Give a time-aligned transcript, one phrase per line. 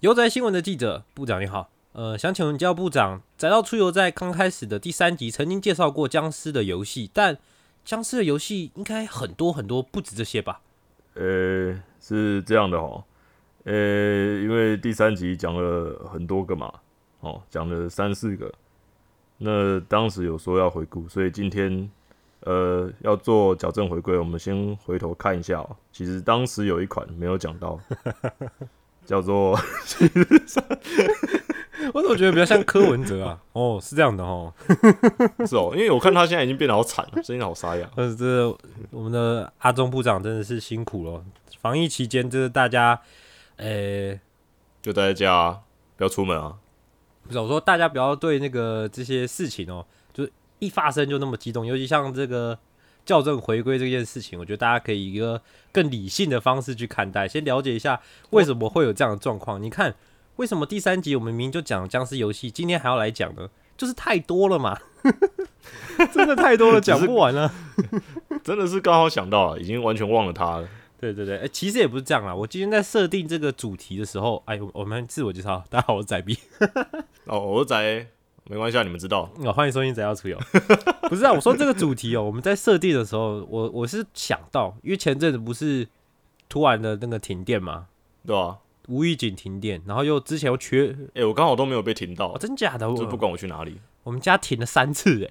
[0.00, 7.36] 游宅新闻的记者部长你好，呃，想请问教部长，宅到出游在刚开始的第三集曾经介绍过僵尸的游戏，但
[7.84, 10.62] 僵尸的游戏应该很多很多，不止这些吧？
[11.12, 13.04] 呃，是这样的哦，
[13.64, 13.74] 呃，
[14.40, 16.72] 因为第三集讲了很多个嘛，
[17.20, 18.50] 哦，讲了三四个，
[19.36, 21.90] 那当时有说要回顾，所以今天
[22.44, 25.76] 呃要做矫正回归，我们先回头看一下哦。
[25.92, 27.78] 其实当时有一款没有讲到，
[29.10, 29.50] 叫做
[31.92, 33.36] 我怎么觉得比较像柯文哲啊？
[33.54, 34.54] 哦，是这样的哦。
[35.44, 37.90] 是哦，因为我看他现在已经变得好惨了，声音好沙哑。
[37.96, 38.48] 呃，这
[38.92, 41.24] 我们的阿中部长真的是辛苦了。
[41.60, 43.00] 防疫期间，就是大家，
[43.56, 44.14] 呃，
[44.80, 45.60] 就待在家，
[45.96, 46.54] 不要出门啊。
[47.26, 51.66] 不是我说，大家不要对那个这些事情哦，就是一发生就那么激动。
[51.66, 52.56] 尤其像这个
[53.10, 59.60] 校正回归这件事情，我觉得大家可以以一个更理性的方式去看待，先了解一下为什么会有这样的状况。
[59.60, 59.96] 你看，
[60.36, 63.50] 为什么第三集我们明明就讲僵尸游戏，今天还要来讲呢？
[63.76, 64.78] 就是太多了嘛，
[66.12, 67.52] 真的太多了，讲不完了。
[68.44, 70.68] 真的是刚好想到了，已经完全忘了他了。
[71.00, 72.32] 对对对，哎、其实也不是这样啦。
[72.32, 76.38] 我今天在设定这个主题的时候，哎，我我们自我介绍，大家好，我是仔 B，
[77.24, 78.06] 哦，我是宅，
[78.50, 79.30] 没关系啊，你们知道。
[79.44, 80.36] 哦，欢迎收听仔要出游。
[81.08, 85.86] 不是啊，我说这个主题哦，我们在设定的时候，我我是想到，因为前阵子不是
[86.48, 87.86] 突然的那个停电嘛，
[88.26, 88.58] 对啊、
[88.88, 92.90] 无预警停电，然后又之前又缺，哎、我刚好都没有被停到哦，，真假的？
[92.90, 95.30] 我就不管我去哪里，我们家停了三次，哎，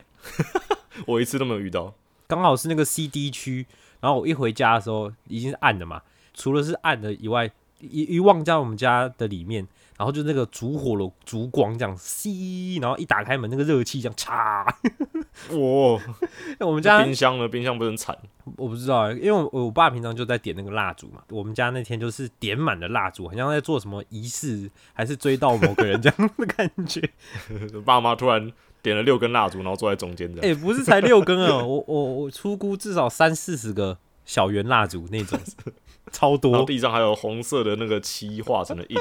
[1.05, 1.93] 我一次都没有遇到。
[2.25, 3.67] 刚好是那个 CD 区，
[3.99, 6.01] 然后我一回家的时候已经是暗的嘛，
[6.33, 7.51] 除了是暗的以外，
[7.81, 9.67] 一一望在我们家的里面，
[9.99, 14.65] 然后就那个烛火的烛光这样吸，然后一打开门，那个热气这样嚓，
[15.49, 16.01] 哇，
[16.65, 17.49] 我 们家冰箱呢？
[17.49, 18.17] 冰箱不是很惨？
[18.55, 27.01] 我不知道欸，因为我我爸平常就在点那个蜡烛嘛，我们家那天就是点满了蜡烛，好像在做什么仪式，还是追到某个人这样的感觉。
[27.83, 28.49] 爸妈突然
[28.81, 30.59] 点了六根蜡烛，然后坐在中间这哎、样。
[30.61, 35.37] 不是才六根啊， 我我我出估至少三四十个小圆蜡烛那种，
[36.11, 38.97] 超多，地上还有红色的那个漆画成的印，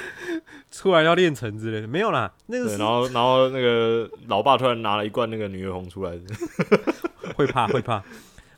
[0.70, 6.12] 突然要练成之类的，没有啦，那个然后然后那个老爸突然拿了一罐那个女儿红出来，
[7.36, 8.02] 会怕会怕。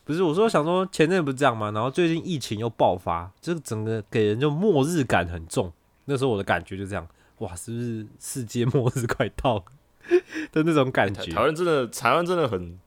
[0.05, 1.69] 不是我说想说前阵不是这样吗？
[1.71, 5.71] 然后最近疫情又爆发，这个整个给人就末日感很重。
[6.05, 7.07] 那时候我的感觉就这样，
[7.37, 9.63] 哇，是不是世界 末日快到了
[10.51, 11.25] 的那种感觉？
[11.25, 12.79] 台台湾真的台湾真的很，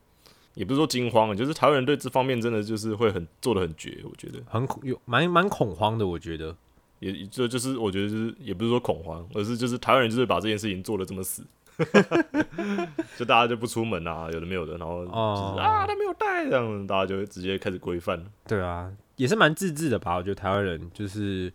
[0.54, 6.56] 也不是说惊慌，就是台湾人对这方面真的就是会很做的很绝，我觉得很恐有蛮蛮恐慌的，我觉得。
[7.00, 11.44] 也就就是我觉得就是也不是说恐慌，而是就是台湾人就是把这件事情做的这么死。
[13.18, 18.22] 就大家就不出门啊，有的没有的，然后就是、哦啊，他没有带，这样大家就会直接开始规范。
[18.46, 20.14] 对啊，也是蛮自制的吧？
[20.14, 21.52] 我觉得台湾人就是，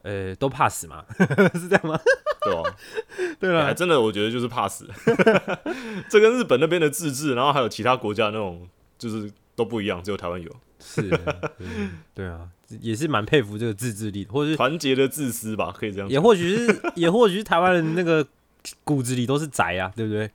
[0.00, 1.04] 呃，都怕死嘛，
[1.52, 2.00] 是这样吗？
[2.42, 2.62] 对吧、
[3.38, 4.88] 对欸还真的，我觉得就是怕死。
[6.08, 8.66] 这跟日本那边的自治，然后还有其他国家那种，
[8.98, 11.02] 就是都不一样，只有台湾有是，
[11.58, 12.48] 嗯对啊，
[12.80, 16.12] 也是蛮佩服这个自制力，或者是团结的自私吧，可以这样讲。
[16.12, 18.26] 也或许是，也或许是台湾人那个
[18.84, 20.30] 骨子里都是宅啊，对不对？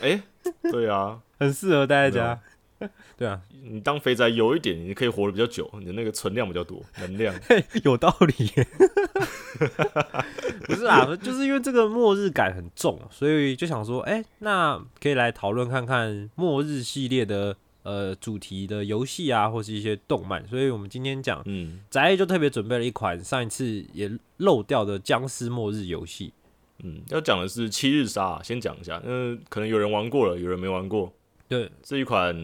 [0.00, 0.22] 哎、
[0.70, 2.40] 对啊，很适合待在家。
[3.16, 7.34] 对啊，你当肥宅有一点，你可以活得比较久，你的那个存量比较多，能量。
[7.84, 8.50] 有道理。
[10.66, 20.46] 不是啊，就是因为这个末日感很重，所以就想说，哎、那可以来讨论看看末日系列的呃主题的游戏啊，或是一些动漫。
[20.48, 26.32] 所以我们今天讲嗯宅就特别准备了一款上一次也漏掉的僵尸末日游戏。
[26.82, 31.12] 嗯，要讲的是七日杀，先讲一下，嗯，可能有人玩过了，有人没玩过。
[31.54, 32.36] 对，是一款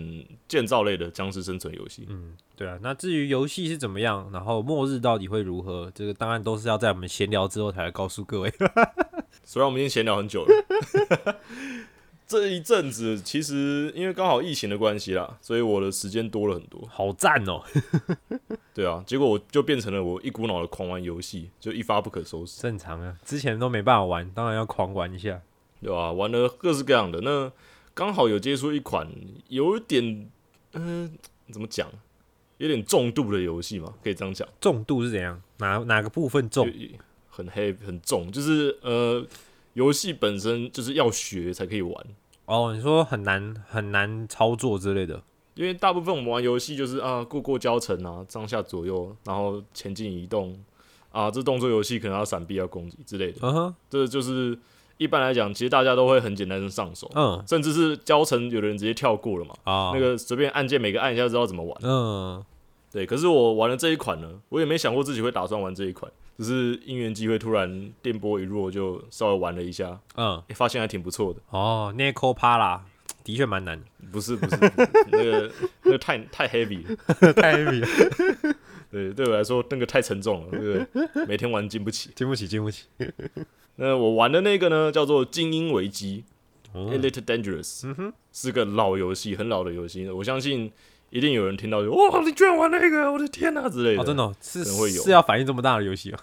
[0.47, 2.07] 建造类的僵尸生存游戏。
[2.09, 2.79] 嗯，对啊。
[2.81, 8.53] 那至于游戏是怎么样，然后末日到底会如何，这个当然都是要在我们闲聊之后才来告诉各位。
[9.43, 11.37] 虽然我们已经闲聊很久了，
[12.25, 16.87] 这一阵子其实因为刚好疫情的关系啦，所以我的时间多了很多。
[16.89, 17.65] 好赞哦！
[18.73, 25.41] 对啊，结果我就变成了我一股脑的狂玩游戏，就一发不可收拾，正常啊，之前都没办法玩，当然要狂玩一下。
[25.83, 27.51] 对吧、玩了各式各样的，那
[28.01, 29.07] 刚好有接触一款
[29.49, 30.27] 有一点，
[30.73, 31.13] 嗯、
[31.53, 31.87] 怎么讲，
[32.57, 34.49] 有点重度的游戏嘛，可以这样讲。
[34.59, 35.39] 重度是怎样？
[35.59, 36.67] 哪哪个部分重？
[37.29, 39.23] 很黑很重，就是呃，
[39.75, 42.07] 游戏本身就是要学才可以玩，
[42.47, 45.23] 哦，你说很难很难操作之类的。
[45.53, 50.59] 因为大部分我们玩游戏就是啊过过教程啊，上下左右，然后前进移动
[51.13, 54.59] 啊，这动作游戏可能要闪避要攻击之类的，嗯哼，这就是
[55.01, 61.77] 一般来讲，其实大家都会很简单的上手，嗯甚至是教程有的人直接跳过了嘛，啊，那个随便按键每个按一下就知道怎么玩。
[61.83, 62.45] 嗯
[62.93, 71.41] 对，可是我玩了这一款呢，我也没想过自己会打算玩这一款，只是因缘机会突然电波一弱，就稍微玩了一下，嗯，诶发现还挺不错的。
[71.49, 72.85] 哦 n e c o p a 啦，
[73.25, 75.51] 的确蛮难的，不是不是，不是那个
[75.85, 78.55] 那个太太 heavy 了，太 heavy 了，
[78.93, 82.11] 对对我来说那个太沉重了，那个每天玩经不起。
[82.15, 82.85] 经不起，经不起。
[83.81, 86.23] 那我玩的那个呢，叫做《精英危机》
[86.79, 90.07] 哦 （Elite Dangerous），、是个老游戏，很老的游戏。
[90.11, 90.71] 我相信
[91.09, 94.03] 一定有人听到就哇，你居然玩那个，我的天哪、之类的。
[94.03, 96.19] 哦，真的、哦、是会有是要反应这么大的游戏哦。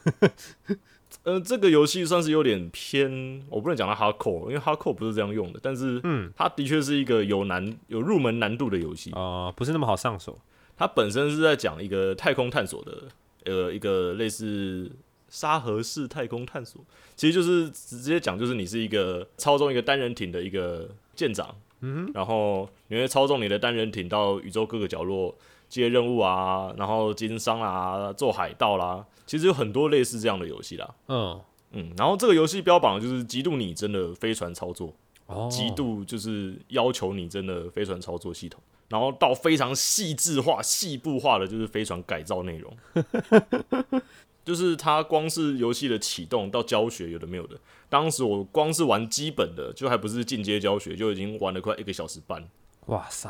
[1.24, 9.12] 呃，这个游戏算是有点偏，我不能讲它 hardcore，因为 hardcore 不是这样用的，但是嗯，它的确是一个有难有入门难度的游戏。
[9.14, 10.38] 啊、不是那么好上手。
[10.78, 13.04] 它本身是在讲一个太空探索的，
[13.46, 14.92] 呃，一个类似
[15.30, 16.82] 沙河式太空探索，
[17.16, 25.36] 其实就是直接讲，就是你是一个操纵一个单人艇的一个舰长，嗯然后你会操纵你的单人艇到宇宙各个角落
[25.70, 30.96] 接任务啊，然后经商啊，做海盗啦，其实有很多类似这样的游戏啦。
[31.08, 31.42] 嗯，
[31.72, 34.94] 嗯，然后这个游戏标榜的就是极度拟真的飞船操作，
[35.26, 42.74] 哦，极度就是要求拟真的飞船操作系统，然后到非常细致化、细部化的就是飞船改造内容，
[44.48, 47.60] 就是它光是游戏的启动到教学有的没有的，
[47.90, 52.48] 当时我光是玩基本的，就还不是进阶教学，就已经玩了快一个小时半。
[52.86, 53.30] 哇塞，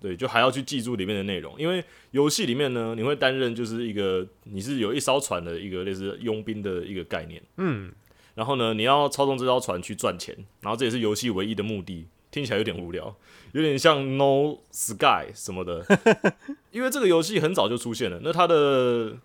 [0.00, 7.92] 对，就还要去记住里面的内容，因为游戏里面呢，你会担任就是一个你是有一艘船的一个类似佣兵的一个概念，嗯，
[8.34, 12.08] 然后呢，你要操纵这艘船去赚钱，然后这也是游戏唯一的目的。
[12.32, 13.12] 听起来有点无聊，
[13.50, 15.84] 有点像 No Sky 什么的，
[16.70, 18.20] 因为这个游戏很早就出现了。
[18.22, 19.16] 那它的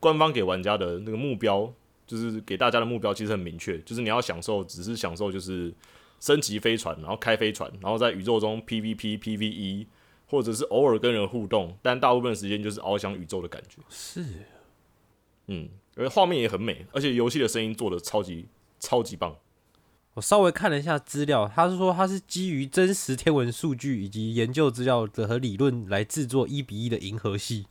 [0.00, 1.72] 官方给玩家的那个目标，
[2.06, 5.72] 就是给大家的目标，其实很明确，就是你要享受，只是享受就是
[6.20, 9.86] 升级飞船，然后开飞船，然后在宇宙中 PVP、PVE，
[10.26, 13.80] 或者是偶尔跟人互动，但大部分时间就是翱翔宇宙的感觉。
[13.88, 14.24] 是
[15.46, 18.46] 嗯，而画面也很美，而且游戏的声音做的超级
[18.80, 19.36] 超级棒。
[20.14, 27.66] 我稍微看了一下资料，他是说他是基于真实天文数据以及研究资料的和理论来制作一比一的银河系，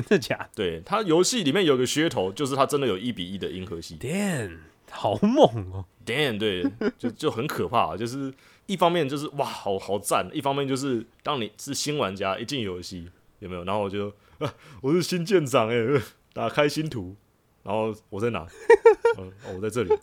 [0.00, 3.96] 真的假的对，它游戏里面有个噱头，就是它真的有一比一的银河系。
[3.98, 4.58] ？Damn，
[4.90, 6.64] 好猛哦！Damn，对，
[6.98, 8.34] 就就很可怕，就是
[8.66, 13.08] 一方面就是哇，好好赞；一方面就是当你是新玩家一进游戏，
[13.38, 13.62] 有没有？
[13.64, 14.08] 然后我就
[14.38, 14.52] 啊，
[14.82, 16.02] 我是新舰长哎、呃
[16.32, 17.14] 打开新图，
[17.62, 18.44] 然后我在哪？
[19.18, 19.96] 嗯、 哦，我在这里。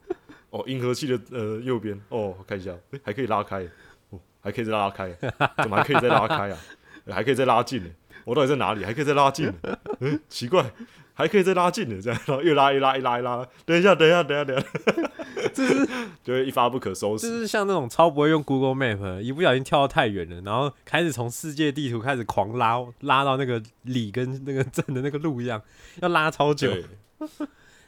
[0.50, 2.00] 哦，银河系的呃右边。
[2.08, 3.68] 哦，看一下，诶还可以拉开，
[4.12, 5.14] 哦，还可以再拉开，
[5.58, 6.58] 怎么还可以再拉开啊？
[7.06, 7.90] 诶还可以再拉近呢？
[8.26, 8.84] 我到底在哪里？
[8.86, 9.78] 还可以再拉近呢？
[10.02, 10.72] 嗯，奇怪，
[11.14, 14.68] 还可以再拉近呢，这样，然后越拉一拉，一拉一拉，等一下，等一下，等一下，等一下。
[16.24, 17.28] 就会一发不可收拾。
[17.28, 25.62] 就是像那种超不会用 Google Map，一不小心跳到太远了，然后开始从世界地图开始狂拉，拉到那个里跟那个镇的那个路一样，
[26.02, 26.72] 要拉超久。
[26.72, 26.86] 对，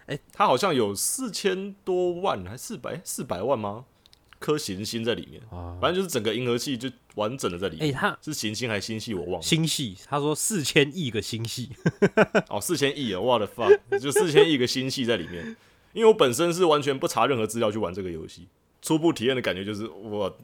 [0.07, 3.85] 哎、它好像有四千多万，还四百四百万吗？
[4.43, 7.97] 颗行星在里面，啊，反正就是整个银河系就完整的在里面哎、面。
[7.97, 9.41] 它是行星还是星系我忘了。
[9.41, 11.69] 星系，他说四千亿个星系，
[12.51, 13.19] 哦，四千亿啊！
[13.21, 15.55] 我的 fuck，就四千亿个星系在里面。
[15.93, 18.47] 因为我本身是完全不查任何资料去玩这个游戏，
[18.81, 20.38] 初步体验的感觉就是我，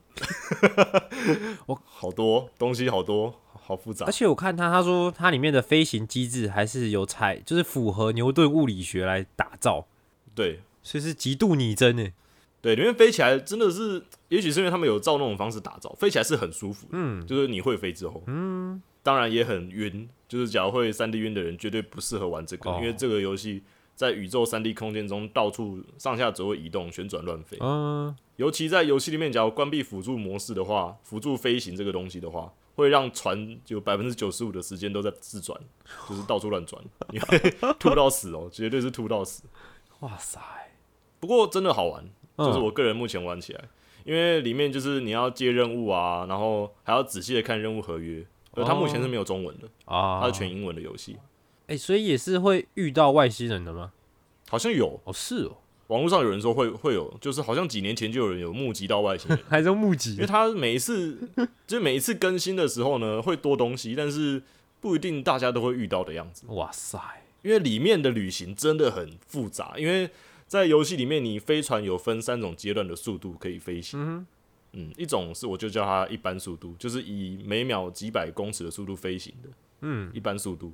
[1.67, 4.11] 我好多东西，好多，好复杂而。
[4.11, 9.87] 且我看他，他说它里面的飞行机制还是有采，就是符合牛顿物理学来打造，
[10.33, 12.13] 对所以是极度拟真诶。
[12.61, 16.91] 对，里面飞起来真的是，也许是因为他们有照那种方式打造，飞起来是很舒服的。
[16.93, 20.07] 嗯，就是你会飞之后，嗯，当然也很晕。
[20.27, 23.63] 就是假如会三 D 晕的人，绝对不适合玩这个，哦因为这个游戏
[23.95, 27.57] 在宇宙三 D 空间中到处上下左右移动、旋转乱飞。
[27.61, 35.59] 嗯，尤其在游戏里面，假如关闭辅助模式的话，辅助飞行这个东西的话，会让船有百分之九十五的时间都在自转，
[36.07, 37.39] 就是到处乱转， 你会
[37.79, 39.43] 吐到死哦，绝对是吐到死。
[40.01, 40.39] 哇塞，
[41.19, 43.63] 不过真的好玩，嗯就是我个人目前玩起来，
[44.03, 51.17] 因为里面就是你要接任务啊，然后还要仔细的看任务合约，而它目前是没有中文的，啊，它是全英文的游戏。
[51.67, 53.91] 哎、所以也是会遇到外星人的吗？
[54.49, 61.15] 好像有哦，是哦，网络上有人说会会有，就是好像几年前就有人有目击到外星人， 还是用目击因为他每一次
[61.67, 64.41] 就是每一次更新的时候呢，会多东西，但是
[64.79, 66.45] 不一定大家都会遇到的样子。
[66.47, 66.99] 哇塞，
[67.43, 70.09] 因为里面的旅行真的很复杂，因为
[70.49, 73.99] 在游戏里面，你飞船有分三种阶段的速度可以飞行。
[74.01, 74.27] 嗯
[74.73, 79.49] 嗯，一种是我就叫它一般速度，就是以每秒几百公尺的速度飞行的
[79.81, 80.73] 嗯，一般速度，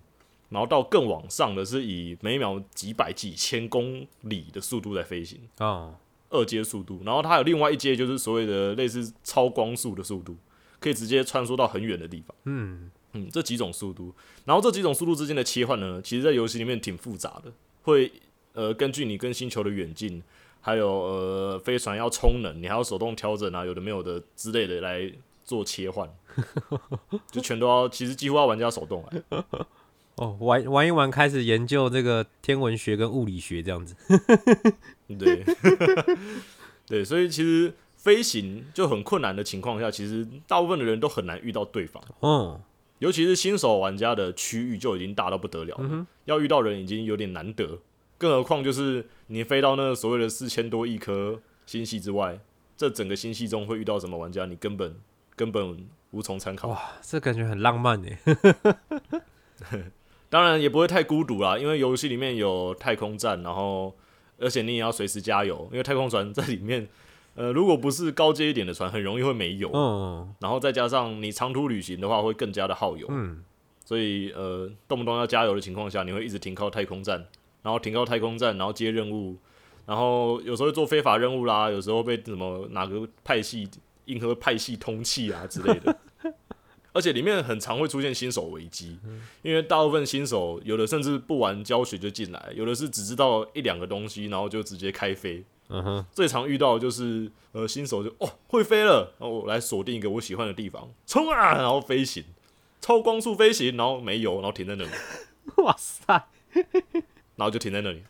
[0.50, 5.96] 然后到更往上的是以每秒几百几千公里的速度在飞行，哦，
[6.30, 10.36] 二阶速度，然后它有另外一阶就是所谓的类似超光速的速度，
[10.80, 12.36] 可以直接穿梭到很远的地方。
[12.46, 14.14] 嗯，嗯，这几种速度，
[14.46, 17.54] 然后这几种速度之间的切换呢，其实在游戏里面挺复杂的，
[17.84, 18.12] 会
[18.56, 20.24] 呃根据你跟星球的远近，
[20.62, 25.12] 还有呃飞船要充能，你还要手动调整啊，有的没有的之类的来
[25.44, 26.10] 做切换，
[27.32, 29.44] 就全都要，其实几乎要玩家手动来。
[30.16, 33.96] 哦，玩玩一玩，开始研究这个天文学跟物理学这样子。
[35.20, 35.44] 对，
[36.88, 42.02] 对，所以其实飞行就很困难的情况下，其实大部分的人都很难遇到对方。
[42.22, 42.62] 哦，
[43.00, 47.78] 尤其是新手玩家的区域就已经大到不得了了，要遇到人已经有点难得，
[48.26, 52.40] 更何况就是你飞到那所谓的四千多亿颗星系之外，
[52.76, 54.96] 这整个星系中会遇到什么玩家，你根本
[55.36, 56.70] 根本无从参考。
[56.70, 58.10] 哇，这感觉很浪漫呢。
[60.28, 63.96] 当然也不会太孤独啦，因为游戏里面有太空站，然后
[64.40, 66.88] 而且你也要随时加油，因为太空船 在里面，
[67.36, 73.06] 呃，如果不是高阶一点的船，很容易会没油，嗯然后再加上你长途旅行的话，会更加的耗油。
[73.12, 73.44] 嗯，
[73.86, 77.24] 所以呃，动不动要加油的情况下，你会一直停靠太空站，
[77.66, 79.36] 然后停靠太空站，然后接任务，
[79.88, 83.68] 然后有时候做非法任务啦，有时候被什么哪个派系
[84.06, 85.98] 硬核派系通气啊之类的。
[86.94, 89.00] 而且里面很常会出现新手危机，
[89.42, 95.44] 因为大部分新手有的甚至不玩教学就进来，有的是只知道一两个东西，然后就直接开飞。
[95.70, 102.24] 嗯哼，最常遇到的就是呃新手就哦会飞了，然后我来锁定一个我喜欢的地方，冲啊，然后飞行，
[102.80, 104.90] 超光速飞行，然后没油，然后停在那里，
[105.64, 106.28] 哇塞，
[107.36, 108.04] 然后就停在那里，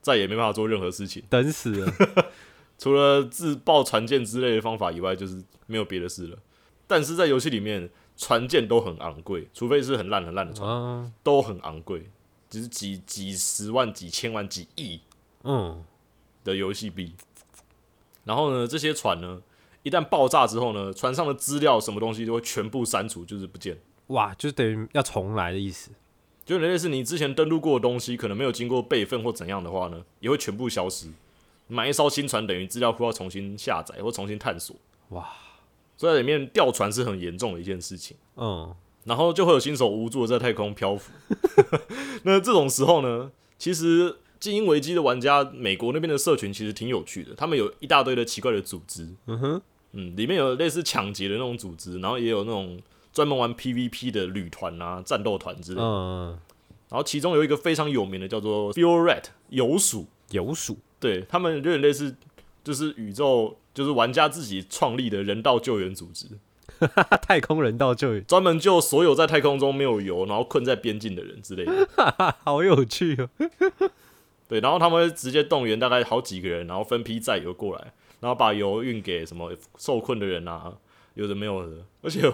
[0.00, 1.92] 再也没办法做任何事情，等死了。
[2.78, 6.38] 除了自爆船舰之类的方法以外，就是没有别的事了。
[6.86, 12.10] 但是在游戏里面，船舰都很昂贵，除非是很烂很烂的船，嗯都很昂贵，
[12.50, 15.00] 只是几几十万、几千万、几亿
[15.44, 15.84] 嗯，
[16.42, 17.14] 的游戏币。
[18.24, 19.40] 然后呢，这些船呢，
[19.84, 23.78] 一旦爆炸之后呢，船上的资料什么东西都会全部删除，就是不见。
[24.08, 25.90] 哇，就等于要重来的意思。
[26.44, 31.06] 就类似你之前登录过的东西，可能没有经过备份或怎样的话呢，也会全部消失。
[31.68, 34.76] 买一艘新船等于资料库要重新下载或重新探索。
[35.10, 35.26] 哇，
[35.96, 38.16] 所以在里面掉船是很严重的一件事情。
[38.36, 41.12] 嗯，然后就会有新手无助的在太空漂浮。
[42.24, 52.78] 那这种时候呢，其实精英危机的玩家，美国那边的社群其实挺有趣的，他们有一大堆的奇怪的组织，嗯哼，嗯，里面有类似抢劫的那种组织，然后也有那种
[53.12, 55.84] 专门玩 PVP 的旅团啊、战斗团之类的。
[55.84, 56.38] 嗯，
[56.88, 60.78] 然后其中有一个非常有名的叫做 Fuel Rat 油鼠，游鼠。
[60.98, 62.14] 对他们有点类似，
[62.62, 66.26] 就是宇宙就是玩家自己创立的人道救援组织。
[67.20, 71.88] 太空人道救援，专门救所有在太空中没有油，然后困在边境的人之类的。
[72.42, 73.28] 好有趣哦。
[74.48, 80.72] 对，然后他们会直接动员大概好几个人，然后分批载油过来，然后把油运给什么受困的人啊，
[81.14, 81.84] 有的没有的。
[82.00, 82.32] 而且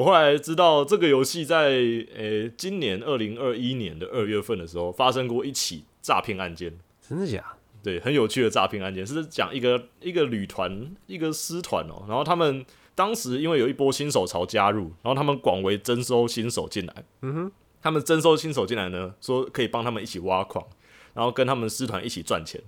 [0.00, 1.72] 我后来知道，这个游戏在
[2.16, 6.72] 呃、今年二零二一年的二月份的时候，发生过一起诈骗案件。
[7.06, 7.44] 真的假？
[7.82, 12.64] 对，很有趣的诈骗案件，是讲一个一个旅团、一个师团哦，然后他们
[12.94, 17.52] 当时因为有一波新手潮加入，然后他们广为征收新手进来，嗯哼，
[17.82, 20.66] 他们征收新手进来呢，说可以帮他们一起挖矿，
[21.12, 22.58] 然后跟他们师团一起赚钱。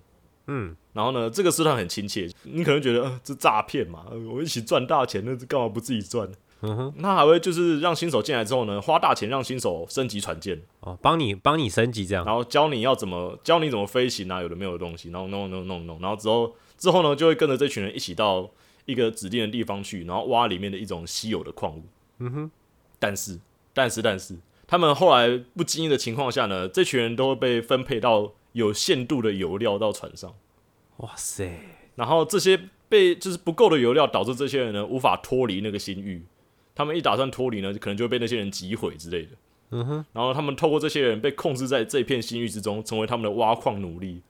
[0.48, 6.28] 嗯，然后呢，这个师团很亲切，你可能觉得、呃、这诈骗嘛，呃我一起赚大钱，那干嘛不自己赚？
[6.64, 12.24] 嗯哼，那还会就是让新手进来之后呢，花大钱让新手升级船舰，哦，帮你帮你升级这样。
[12.24, 18.48] 然后教你要怎么教你怎么飞行啊，有的没有的东西，然后弄弄弄弄，然后之后之后呢，就会跟着这群人一起到
[18.84, 21.82] 一个指定的地方去，然后挖里面的一种稀有的矿物。
[22.18, 22.50] 嗯哼，
[23.00, 23.40] 但是
[23.74, 24.36] 但是但是，
[24.68, 30.32] 他们后来不经意的情况下呢，这群人都会被分配到有限度的油料到船上，
[30.98, 31.58] 哇塞，
[31.96, 36.24] 然后这些被就是不够的油料，导致这些人呢无法脱离那个新域。
[36.74, 39.30] 他们一打算脱离呢，可能就会被那些人击毁之类的。
[39.70, 44.22] 嗯哼，然后他们透过这些人被控制在这片新域之中，成为他们的挖矿奴隶。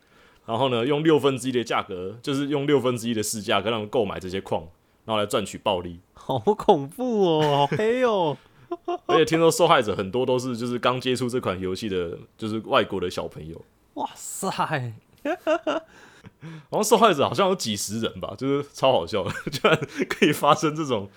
[0.46, 4.62] 然后呢，用六分之一的价格，就是用六分之一的市价跟他们购买这些矿，
[5.04, 6.00] 然后来赚取暴利。
[6.14, 8.36] 好恐怖哦，好黑哦。
[9.06, 13.64] 而且听说受害者很多都是就是刚接触这款游戏的，就是外国的小朋友。
[13.94, 21.10] 哇塞，然后受害者好像有几十人吧，就是超好笑的， 居然可以发生这种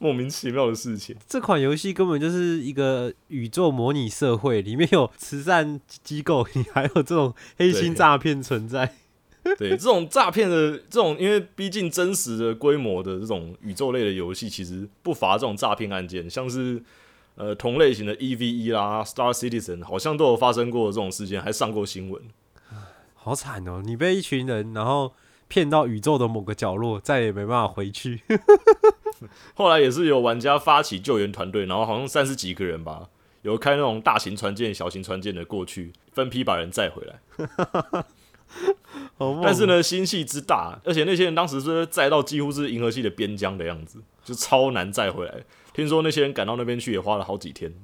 [0.00, 1.14] 莫名其妙的事情。
[1.28, 8.96] 这款游戏根本就是一个宇宙模拟社会，里面有慈善机构，你还有这种黑心诈骗存在。
[9.58, 16.82] 对这种诈骗的这种，因为毕竟真实的规模的这种宇宙类的游戏，其实不乏这种诈骗案件，像是
[17.36, 22.22] 呃同类型的 EVE 啦、Star Citizen，好像都有发生过这种事件，还上过新闻。
[23.14, 23.82] 好惨哦！
[23.84, 25.12] 你被一群人然后
[25.50, 28.22] 骗到宇宙的某个角落，再也没办法回去。
[29.54, 33.08] 后来也是有玩家发起救援团队，然后好像三十几个人吧，
[33.42, 37.20] 有开那种大型船舰、小型船舰的过去，分批把人载回来。
[39.18, 45.44] 但是，呢，心系之大，而且那些人当时是载到几乎是银河系的边疆的样子，就超难载回来。
[45.74, 47.74] 听说那些人赶到那边去也花了好几天。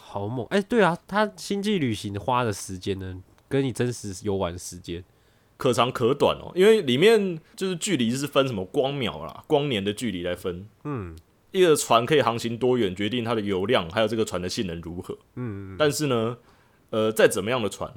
[0.00, 0.46] 好猛！
[0.50, 5.04] 哎、对啊，他星际旅行花的时间呢，跟你真实游玩时间，
[5.56, 10.68] 可长可短哦，因为里面就是距离是分什么光秒啦、光年的距离来分。
[10.84, 11.16] 嗯
[11.52, 15.16] 一个船可以航行多远，决定它的油量，还有这个船的性能如何。
[15.36, 16.36] 嗯，但是呢，
[16.90, 17.90] 呃，再怎么样的船，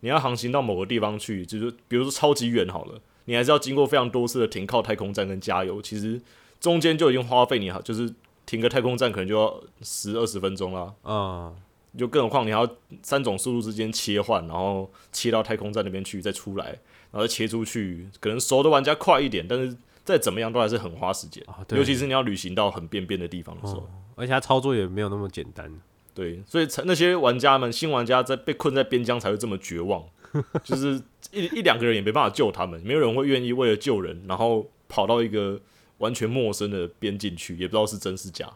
[0.00, 5.80] 你要航行到某个地方去，就是比如说超级远好了，你还是要经过非常多次的停靠太空站跟加油。
[5.80, 6.20] 其实
[6.60, 8.12] 中间就已经花费你，就是
[8.44, 10.92] 停个太空站可能就要十二十分钟啦。
[11.02, 11.54] 啊、
[11.96, 12.68] 就更何况你还要
[13.02, 16.78] 三种速度之间切换，然后切到太空站那边去，再出来，
[17.10, 18.08] 然后再切出去。
[18.20, 23.88] 可能熟的玩家快一点，但是再怎么样都还是很花时间，尤其是你要旅行到很边边的地方的时候。
[24.16, 25.72] 而且他操作也没有那么简单。
[26.12, 30.04] 对，所以才那些玩家们，新玩家在被困在边疆才会这么绝望，
[30.64, 31.00] 就是
[31.30, 35.60] 一一两个人也没办法救他们，没有人会愿意为了救人，然后跑到一个
[35.98, 38.52] 完全陌生的边境去，也不知道是真是假。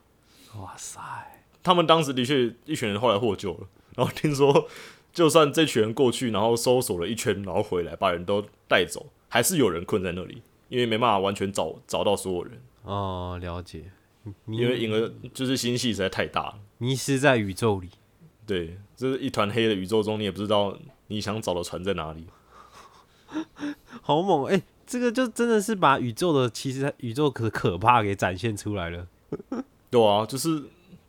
[0.58, 0.98] 哇塞，
[1.62, 4.68] 他们当时的确一群人后来获救了，然后听说，
[5.12, 13.84] 就算这群人过去，然后搜索了一圈，然后回来把人都带走，还是有人困在那里，因为没办法完全找找到所有人，哦，了解。
[14.46, 16.54] 因为银河就是星系实在太大了。
[16.78, 17.88] 迷失在宇宙里，
[18.46, 22.26] 对，就是一团黑的宇宙中，你也不知道你想找的船在哪里。
[24.00, 24.44] 好猛！
[24.44, 29.08] 哎、这个就真的是把宇宙的其实宇宙可可怕给展现出来了。
[29.90, 30.62] 对啊，就是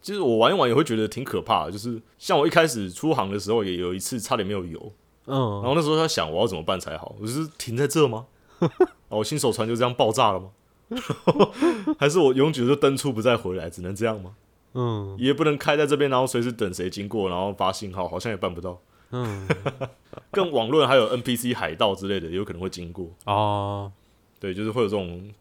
[0.04, 4.94] 其实我玩一玩也会觉得挺可怕的，就是像我一开始出航的时候，也有一次差点没有油，
[5.26, 8.28] 嗯然嗯，后那时候在想我要怎么办才好，我就是停在这吗？
[9.10, 10.50] 哦，我新手船就这样爆炸了吗？
[11.98, 14.36] 还是我永久就登出不再回来，只能这样吗？
[14.76, 18.80] 嗯也不能开在这边，然后随时等谁经过，然后发信号，好像也办不到。
[19.12, 19.48] 嗯，
[20.32, 23.08] 更网络还有 NPC 海盗之类的，有可能会经过。
[23.26, 23.92] 哦，
[24.40, 25.32] 对，就是会有这种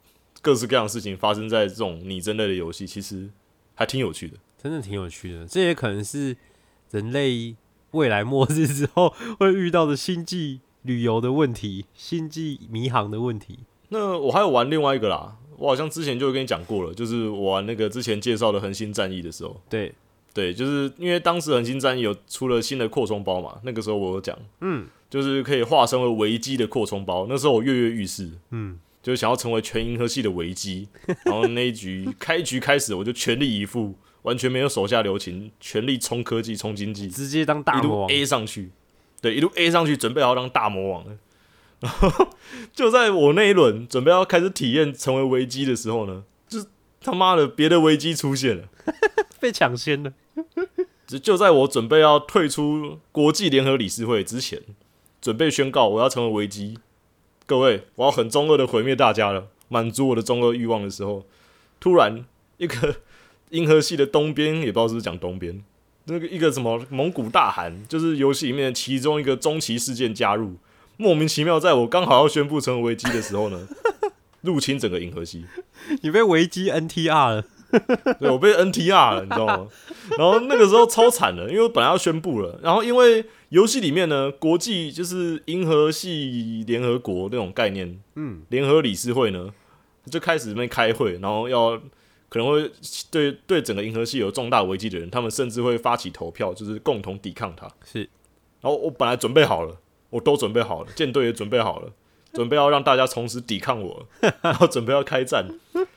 [0.43, 3.31] 各式各样的事情发生在这种拟真类的游戏，其实
[3.75, 4.37] 还挺有趣的。
[4.63, 5.47] 真的挺有趣的。
[5.47, 6.37] 这也可能是
[6.91, 7.57] 人类
[7.93, 13.61] 未来末日之后 会遇到的星际旅游的问题，星际迷航的问题。
[13.89, 19.93] 那我还有玩另外一个啦，我好像之前就有跟你讲过了，就是我玩那个之前介绍的《恒星战役》的时候，对，
[20.33, 30.89] 对，就是因为当时《恒星战役》有出了新的扩充包嘛，那个时候我有讲，嗯就是可以化身为维基的扩充包，那时候我跃跃欲试，嗯，就是想要成为全银河系的维基，
[31.27, 38.11] 然后那一局 开局开始我就全力以赴，完全没有手下留情，全力冲科技、冲经济，直接当大一路魔王。
[38.11, 38.71] A 上去，
[39.21, 41.17] 对，一路 A 上去，准备好当大魔王了。
[41.81, 42.29] 然 后
[42.73, 46.67] 就在我那一轮准备要开始体验成为危机的时候呢，就是
[47.01, 48.69] 他妈的别的危机出现了。
[49.41, 50.13] 被抢先了。
[51.05, 54.63] 就就在我准备要退出国际联合理事会之前，
[55.21, 56.79] 准备宣告我要成为危机，
[57.45, 61.27] 各位，我要很中二的毁灭大家了，满足我的中二欲望的时候，
[61.81, 62.25] 突然
[62.57, 62.97] 一个
[63.53, 65.63] 银河系的东边，也不知道是不是讲东边，
[66.05, 70.57] 那个一个什么蒙古大汗，就是游戏里面的其中一个中期事件加入，
[70.97, 73.69] 莫名其妙，在我刚好要宣布成为危机的时候呢，
[74.43, 75.47] 入侵整个银河系。
[76.03, 77.45] 你被维基 NTR 了。
[78.21, 79.67] 对我被 NTR 了，你知道吗？
[80.19, 89.49] 然后那个时候超惨的，因为我本来要宣布了，然后因为游戏里面呢，国际就是银河系联合国那种概念，嗯，联合理事会呢
[90.11, 91.81] 就开始那边开会，然后要
[92.33, 92.73] 可能会
[93.11, 97.71] 对对整个银河系有重大危机的人，他们甚至会发起投票，就是共同抵抗他。
[97.85, 98.09] 是，
[98.63, 99.77] 然后我本来准备好了，
[100.09, 101.93] 我都准备好了，舰队也准备好了，
[102.33, 104.09] 准备要让大家同时抵抗我，
[104.41, 105.47] 然后准备要开战，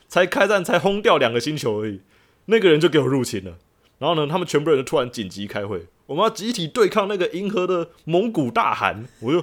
[0.08, 2.02] 才开战才轰掉两个星球而已，
[2.44, 3.56] 那个人就给我入侵了。
[3.98, 9.08] 然后呢，他们全部人突然紧急开会，我们要集体对抗那个银河的蒙古大汗。
[9.20, 9.42] 我就，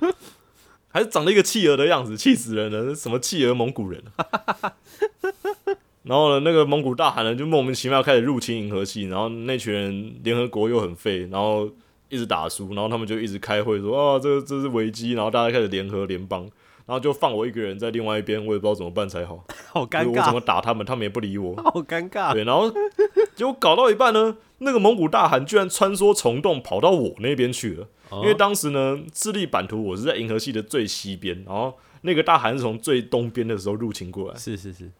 [0.94, 2.94] 还是长了一个企鹅的样子，气死人了！
[2.94, 4.00] 什么企鹅蒙古人？
[6.04, 11.68] 然后呢，那个蒙古大汗呢就莫名其妙开始入侵银河系，然后那群人联合国又很废，然后
[12.10, 16.42] 一直打输，然后他们就一直开会说啊，这这是危机，然后大家开始联合联邦，
[16.86, 21.56] 然后就放我一个人在另外一边，我也不知道怎么办才好，好尴尬我怎么，打他们，他们也不理我。
[21.56, 22.32] 好尴尬。
[22.32, 22.70] 对，然后
[23.34, 27.88] 结果搞到一半呢，那个蒙古大汗居然穿梭虫洞跑到我那边去了。
[28.14, 34.38] 哦因为当时呢，智利版图我是在银河系的最西边，然后那个大韩是从最东边的时候入侵过来。
[34.38, 34.90] 是是是，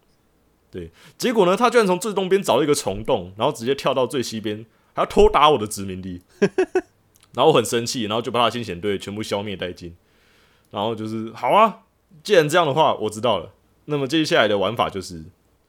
[0.70, 6.22] 对结果呢，他居然从最东边找了一个虫洞，然后直接跳到最西边，还要偷打我的殖民地。
[7.34, 9.96] 然后我很生气，然后就把他的先遣队全部消灭殆尽。
[10.70, 11.82] 然后就是好啊，
[12.22, 13.52] 既然这样的话，我知道了。
[13.86, 15.24] 那么接下来的玩法就是，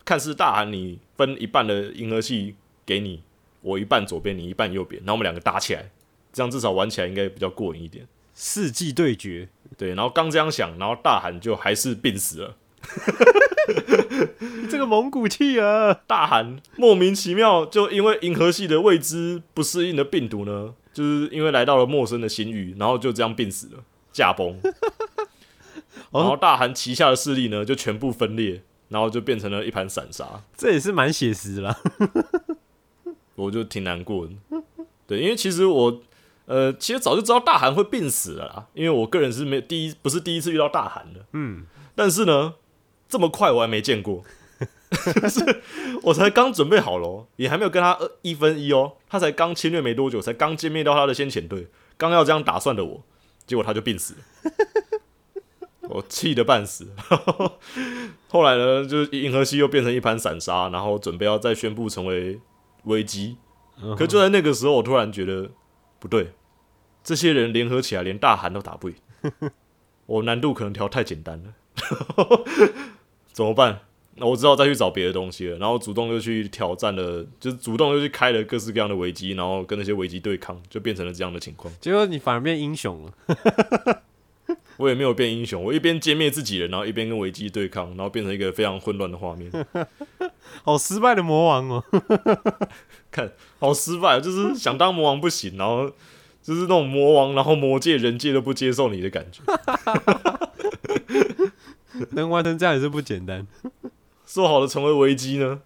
[0.05, 2.55] 看似大韩你分一半的银河系
[2.85, 3.21] 给你，
[3.61, 5.89] 我一半左边，你一半右边，然后我们两个打起来，
[6.35, 8.05] 这样至少玩起来应该比较过瘾一点。
[8.35, 12.57] 世纪对决，对，然后刚这样想，然后大韩就还是病死了。
[14.69, 24.59] 这个蒙古气啊，大韩莫名其妙就因为银河系的未知不适应的病毒呢，就是因为来到了陌生的星域，然后就这样病死了，驾崩。
[26.11, 31.79] 然后大韩旗下的势力呢就全部分裂，然后就变成了一盘散沙，这也是蛮写实的啦。
[33.35, 34.33] 我就挺难过的。
[35.07, 36.01] 对，因为其实我
[36.45, 42.53] 呃，其实早就知道大韩会病死了啦，因为我个人是没第一不是第一次遇到大韩的，嗯，但是呢，
[43.09, 44.23] 这么快我还没见过，
[45.21, 45.61] 就是
[46.03, 53.03] 我才刚准备好了哦，也还没有跟他呃一分一哦，他才刚侵略没多久，才刚歼灭掉他的先遣队，刚要这样打算的我，
[53.47, 54.51] 结果他就病死了，
[55.89, 56.87] 我气得半死。
[58.29, 62.39] 后来呢，就是银河系又变成一盘散沙，然后准备要再宣布成为
[62.83, 63.37] 危机，
[63.97, 65.49] 可就在那个时候，我突然觉得
[66.05, 66.33] 不对，
[67.03, 68.95] 这些人联合起来，连大韩都打不赢，
[70.05, 71.53] 我 难度可能调太简单了，
[73.33, 73.79] 怎么办？
[74.17, 81.73] 那我只好再去找别的东西了，然后主动又去挑战了，就是主动又去开了各式各样的危机，然后跟那些危机对抗，就变成了这样的情况。
[81.81, 84.03] 结果你反而变英雄了。
[84.77, 89.51] 我也没有变英雄，我一边歼灭自己人，然后一边跟危机对抗，然后变成一个非常混乱的画面，
[90.63, 91.83] 好失败的魔王哦！
[93.11, 95.89] 看好失败，就是想当魔王不行，然后
[96.41, 99.41] 就是那种魔王，然后魔界人界都不接受你的感觉。
[102.11, 103.47] 能完成这样也是不简单。
[104.25, 105.61] 说好的成为危机呢？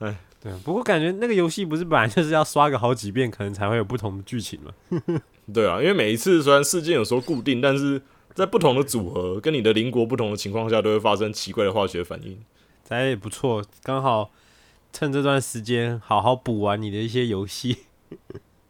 [0.00, 4.72] 哎对啊，不过感觉那个游戏不是本来就是要刷个好几遍，可能才会有不同的剧情嘛。
[5.54, 8.02] 对啊，因为每一次虽然事件有时候固定，但是
[8.34, 12.42] 在不同的组合跟你的邻国不同的情况下，都会发生奇怪的化学反应。
[12.82, 14.30] 咱也不错，刚好
[14.92, 17.78] 趁这段时间好好补完你的一些游戏。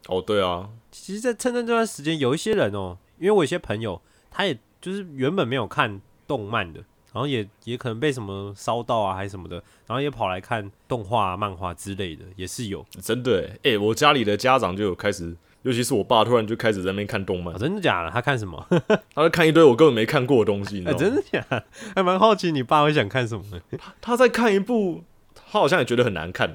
[0.09, 6.81] 哦，对啊，其实，在趁着这段时间，有一些人哦，因为我有些朋友，他也就是原本没有看动漫的，
[7.13, 18.11] 然后也也可能被什么烧到啊，还是什么的，然后也跑来看动画、漫画之类的，也是有真的诶，诶，我家里的家长就有开始，尤其是我爸，突然就开始在那边看动漫啊，，真的假的？
[18.11, 18.67] 他看什么？
[19.15, 21.05] 他在看一堆我根本没看过的东西，你知哎、道吗？
[21.05, 21.65] 真的假的？
[21.95, 23.61] 还蛮好奇你爸会想看什么呢？
[24.01, 26.55] 他在看一部，他好像也觉得很难看、 啊，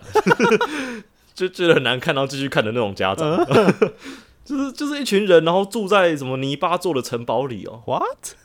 [1.34, 3.46] 就觉得很难看，然后继续看的那种家长，
[4.44, 8.36] 就是就是一群人，然后住在什么泥巴做的城堡里哦，What？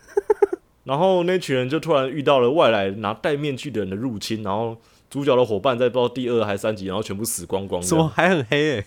[0.84, 4.76] 然后那群人就突然遇到了外来拿戴面具的人的入侵，然后
[5.08, 8.08] 主角的伙伴在不知道第二还是三集，然后全部死光光，什么？
[8.08, 8.84] 还很黑诶、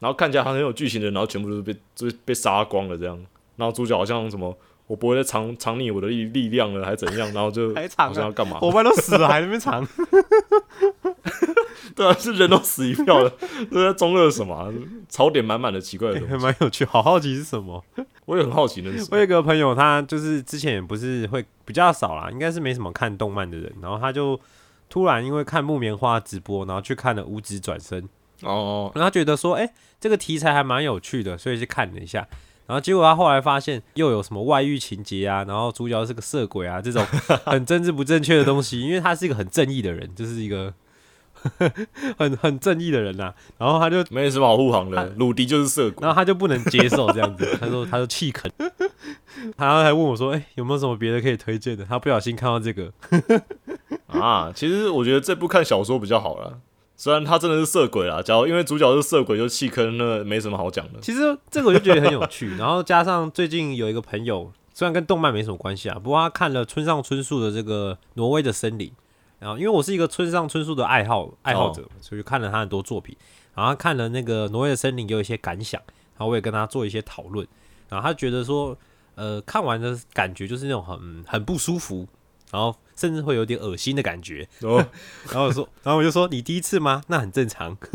[0.00, 3.16] 然后看起来好像很有剧情的人，然后全部都是被就是被杀光了这样，
[3.56, 4.56] 然后主角好像什么。
[4.90, 7.20] 我不会再藏藏匿我的力力量了，还怎样？
[7.32, 8.58] 然后就还藏啊好像要干嘛？
[8.58, 9.86] 伙伴都死了，还在那边藏。
[11.94, 13.32] 对啊，是人都死一票了，
[13.70, 14.68] 这在中二什么、啊？
[15.08, 16.42] 槽点满满的奇怪的东还西。
[16.42, 17.80] 蛮有趣，好好奇是什么？
[18.24, 19.06] 我也很好奇那是。
[19.12, 24.40] 我有一个朋友，他就是之前也不是会比较少啦，应该是没什么看动漫的人，然后他就
[24.88, 28.02] 突然因为看木棉花直播，然后去看了《五指转身》，
[28.42, 32.26] 哦，然后他觉得说，哎、这个题材还蛮有趣的，所以去看了一下。
[32.66, 37.04] 然后结果他后来发现又有什么外遇情节啊，然后主角是个色鬼啊，这种
[37.44, 40.72] 很政治不正确的东西，因为他是一个很正义的人，就是一个
[42.16, 46.14] 很很正义的人呐、啊然后他就没什么好护航的，鲁迪就是色鬼然。
[46.14, 48.48] 后他就不能接受这样子， 他说他就弃坑，
[49.56, 51.84] 然后还问我说，哎、有没有什么别的可以推荐的？
[51.84, 52.92] 他不小心看到这个，
[54.06, 56.52] 啊，其实我觉得这部看小说比较好啦。
[57.00, 61.00] 虽然他真的是色鬼啦，假如因为主角是色鬼就弃坑，那没什么好讲的。
[61.00, 62.54] 其实这个我就觉得很有趣。
[62.60, 68.88] 然后加上最近有一个朋友，虽然跟动漫没什么关系啊，不过他看了村上春树的这个《挪威的森林》，
[69.38, 73.16] 然后因为我是一个村上春树的爱好爱好者，所以就看了他很多作品。
[73.54, 77.48] 然后他看了那个《挪威的森林》，有一些感想，然后我也跟他做一些讨论。
[77.88, 78.76] 然后他觉得说，
[79.14, 82.06] 呃，看完的感觉就是那种很很不舒服，
[82.52, 84.46] 然后甚至会有点恶心的感觉。
[84.60, 84.76] 哦，
[85.32, 87.02] 然后我说，然后我就说你第一次吗？
[87.06, 87.74] 那很正常。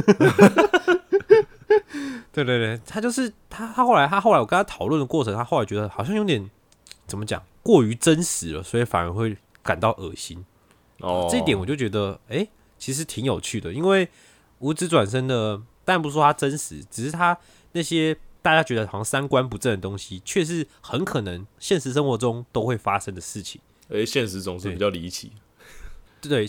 [2.34, 6.50] 对对对，他就是他，他后来他后来我跟他讨论的过程，他后来觉得好像有点
[7.06, 10.44] 怎么讲过于真实了，所以反而会感到恶心。
[11.00, 12.48] 哦，这一点我就觉得，哎、
[12.80, 14.10] 其实挺有趣的，因为
[14.60, 17.38] 无指转身的，当然不是说他真实，只是他
[17.74, 23.62] 那些大家觉得好像三观不正的东西，却是很可能现实生活中都会发生的事情。
[23.90, 25.32] 哎，现实总是比较离奇。
[26.22, 26.48] 对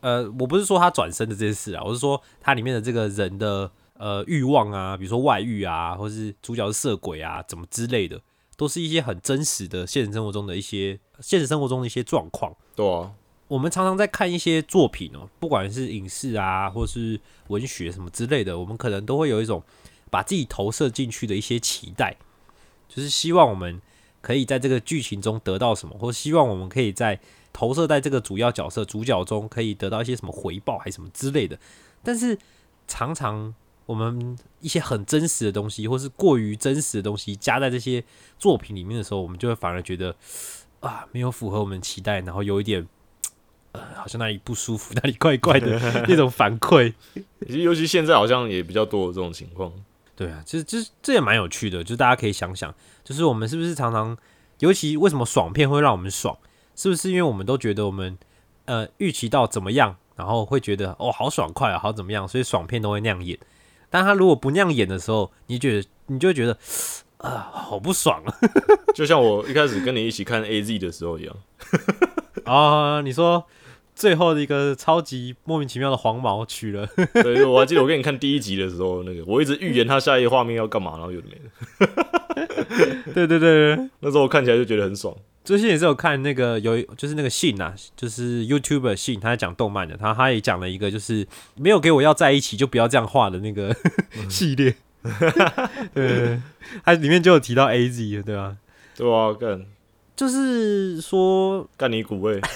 [0.00, 8.18] 呃，我不是说他转身的这件事啊，我是说它里面的这个人的呃欲望啊，比如说外遇啊，或是主角是色鬼啊，怎么之类的，
[8.56, 12.56] 都是一些很真实的现实生活中的一些现实生活中的一些状况。
[12.74, 13.12] 对啊，
[13.48, 19.62] 我们常常在看一些作品哦，不管是影视啊，或是文学什么之类的，我们可能都会有一种
[20.10, 22.16] 把自己投射进去的一些期待，
[22.88, 23.78] 就是希望我们
[24.20, 27.18] 可以在这个剧情中得到什么，或希望我们可以在
[27.52, 31.58] 投射在这个主要角色主角中可以得到一些什么回报，还是什么之类的。
[32.02, 32.38] 但是
[32.86, 33.54] 常常
[33.86, 38.02] 我们一些很真实的东西，或是过于真实的东西加在这些
[38.38, 40.14] 作品里面的时候，我们就会反而觉得
[40.80, 42.86] 啊，没有符合我们的期待，然后有一点。
[43.72, 45.78] 呃，好像那里不舒服，那里怪怪的
[46.08, 46.94] 那种反馈。
[47.46, 49.70] 尤其现在好像也比较多有这种情况。
[50.18, 54.18] 对啊，其实这这也蛮有趣的，就是大家可以想想，就是我们是不是常常，
[54.58, 56.36] 尤其为什么爽片会让我们爽，
[56.74, 58.18] 是不是因为我们都觉得我们
[58.64, 63.38] 呃预期到怎么样，然后会觉得哦好爽快啊，好怎么样，所以爽片都会那样演。
[63.90, 66.58] 但他如果不那样演的时候，你觉得你就会觉得
[67.18, 68.34] 啊、好不爽啊！
[68.94, 71.36] 就像我一开始跟你一起看 A Z 的时候一样。
[72.44, 73.44] 啊， 你说
[73.98, 82.04] 最后的一个超级莫名其妙的黄毛取了， 对，我还记得我跟你看第一集的时候，那个我一直预言他下一个画面要干嘛，然后有的没的。
[83.12, 83.90] 对对对对。
[83.98, 85.12] 那时候我看起来就觉得很爽。
[85.42, 93.74] 最近也是有看那个有就是那个信啊，就是 YouTuber 信，他在讲动漫的，他他也讲了一个就是没有给我要在一起就不要这样画的那个
[94.28, 94.76] 系列。
[95.92, 96.40] 对，
[96.84, 98.56] 它里面就有提到 A Z，对吧？
[98.94, 99.66] 对啊，干
[100.14, 102.40] 就是说干你股味。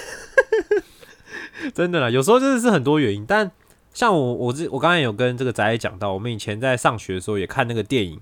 [1.74, 3.50] 真的啦，有时候真的是很多原因，但
[3.92, 8.20] 像我我这我刚才有跟这个仔仔讲到，我们以前在上学的时候也看那个电影，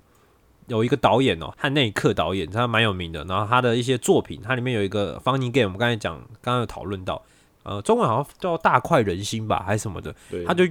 [0.66, 7.22] 有一个导演哦，汉内克导演，他蛮有名的，然后他的一些作品，它里面有一个 Funny Game，我们刚才讲，刚刚有讨论到，
[7.62, 10.64] 呃，中文好像叫大快人心吧，还是什么的，对，他就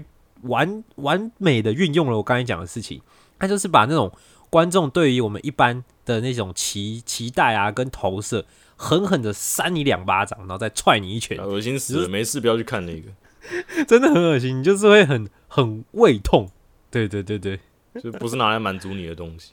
[0.44, 3.02] 完完美的运用了我刚才讲的事情，
[3.38, 4.12] 他就是把那种
[4.50, 8.46] 观众对于我们一般的那种期期待啊跟投射，
[8.82, 13.10] 狠狠的扇你两巴掌，然后再踹你一拳，恶心死了，没事不要去看那个，
[13.86, 16.50] 真的很恶心，你就是会很很胃痛。
[16.90, 17.60] 对对对对
[18.02, 19.52] 就不是拿来满足你的东西。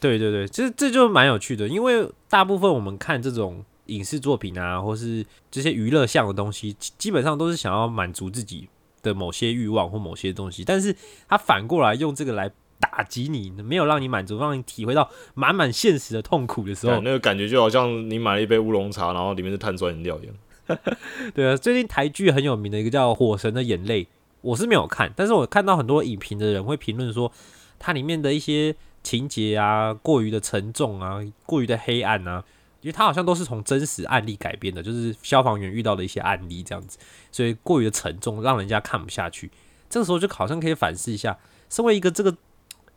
[0.00, 8.68] 对对对，这这就蛮有趣的，因为大部分我们看这种影视作品啊，或是这些娱乐项的东西，基基本上都是想要满足自己
[9.02, 10.94] 的某些欲望或某些东西，但是
[11.28, 20.34] 他反过来用这个来打击你，没有让你满足，让你体会到满满现实的痛苦的时候，那个感觉就好像你买了一杯乌龙茶，然后里面是碳酸饮料一样。
[21.34, 24.04] 对啊，最近台剧很有名的一个叫《火神的眼泪》，
[24.40, 27.30] 我是没有看，但是我看到很多影评的人会评论说，
[27.78, 32.42] 它里面的一些情节啊，过于的沉重啊，过于的黑暗啊，
[32.80, 36.96] 因为它好像都是从真实案例改编的，就是消防员遇到的一些案例这样子，
[37.30, 39.50] 所以过于的沉重，让人家看不下去。
[39.90, 41.36] 这个时候就好像可以反思一下，
[41.68, 42.34] 身为一个这个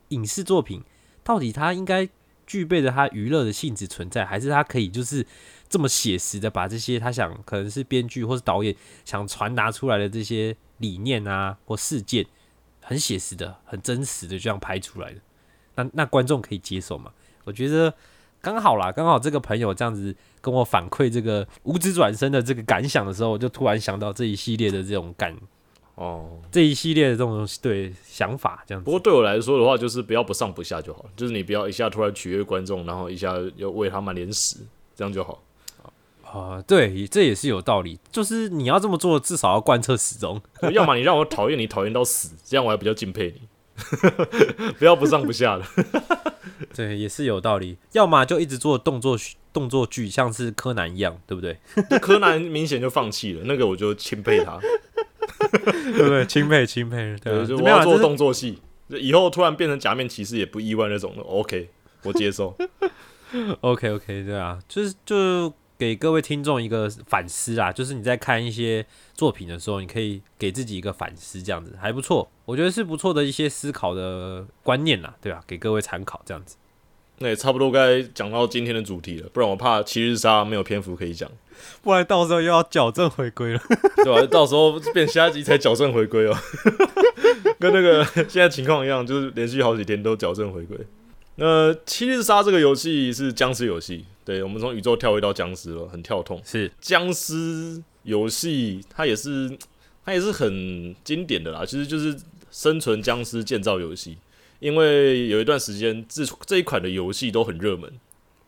[0.09, 0.83] 影视作品，
[1.23, 2.07] 到底它应该
[2.45, 5.25] 具备着它娱乐的性质存在，还是它可以就是
[5.67, 12.25] 这么写实的把这些他想可能是编剧或是导演想传达出来的这些理念啊或事件，
[12.81, 15.19] 很写实的、很真实的这样拍出来的，
[15.75, 17.11] 那那观众可以接受吗？
[17.43, 17.93] 我觉得
[18.39, 25.35] 刚好啦，刚好这个朋友这样子跟我反馈这个无职转身的这个感想的时候，我就突然想到这一系列的这种感，
[25.97, 28.85] 哦，这一系列的这种东西对想法这样子。
[28.85, 34.57] 不过对我来说的话，就是不要不上不下就好了，就是你不要一下突然取悦观众，然后一下又喂他满脸屎，
[34.95, 35.43] 这样就好。
[36.23, 40.39] 啊、对，这也是有道理，就是你要这么做，至少要贯彻始终。
[40.71, 43.47] 要么你让我讨厌你，讨厌到死，这样我还比较敬佩你。
[44.77, 45.63] 不要不上不下的。
[46.75, 47.77] 对，也是有道理。
[47.93, 49.17] 要么就一直做动作
[49.53, 51.57] 动作剧，像是柯南一样，对不对？
[51.99, 54.59] 柯南明显就放弃了，那个我就钦佩他。
[55.61, 56.25] 对不对？
[56.25, 61.21] 钦佩钦佩，对就我要做动作戏，以后突然变成假面骑士也不意外那种的。
[61.23, 61.69] OK，
[62.03, 62.55] 我接受。
[63.61, 76.55] OK OK，对啊，就是就给各位听众一个反思啊，就是你在看一些作品的时候，你可以给自己一个反思，这样子还不错，我觉得是不错的一些思考的观念啦，对吧、给各位参考这样子。
[77.19, 81.29] 那也差不多该讲到今天的主题了，不然我怕七日杀没有篇幅可以讲，
[81.81, 83.61] 不然到时候又要矫正回归了。
[84.03, 84.21] 对吧？
[84.29, 86.37] 到时候变下一集才矫正回归哦，
[87.59, 90.77] 跟那个现在情况一样，就是连续好几天都矫正回归。
[91.35, 96.41] 那七日杀这个游戏是僵尸游戏，对我们从宇宙跳回到僵尸了，很跳痛。
[96.45, 99.57] 是僵尸游戏它也是
[100.05, 102.17] 它也是很经典的啦，其实就是
[102.49, 104.17] 生存僵尸建造游戏。
[104.59, 107.91] 因为有一段时间这这一款的游戏都很热门，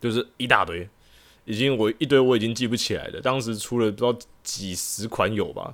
[0.02, 0.90] 就是一大堆，
[1.50, 3.20] 已经我一堆我已经记不起来了。
[3.22, 5.74] 当时出了不知道几十款有吧？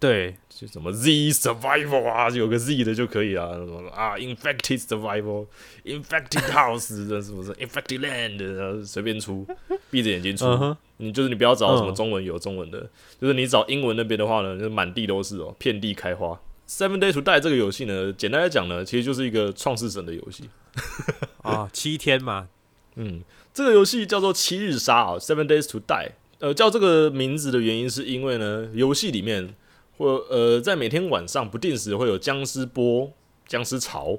[0.00, 5.46] 对，就什么 Z Survival 啊，有个 Z 的就可以啊， 什么啊 Infected Survival、
[5.84, 9.46] Infected House 这是不是 Infected Land，然后随便出，
[9.92, 10.76] 闭着眼睛出。
[10.96, 16.40] 你就是你不要找什么嗯中文有中文的，就是你找英文那边的话呢，就满地都是哦，遍地开花。
[16.68, 20.50] Seven Days to Die 这个游戏呢，简单来讲呢，其实就是一个创世神的游戏。
[21.42, 22.48] 啊，七天嘛，
[22.96, 23.22] 嗯，
[23.54, 26.12] 这个游戏叫做七日杀啊，Seven Days to Die。
[26.38, 29.54] 呃，叫这个名字的原因是因为呢，游戏里面
[29.96, 33.12] 或呃，在每天晚上不定时会有僵尸波、
[33.46, 34.18] 僵尸潮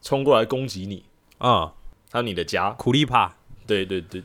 [0.00, 1.04] 冲过来攻击你，
[1.38, 1.72] 啊，
[2.12, 2.70] 还有你的家。
[2.70, 3.34] 苦力怕
[3.66, 4.22] 对对对，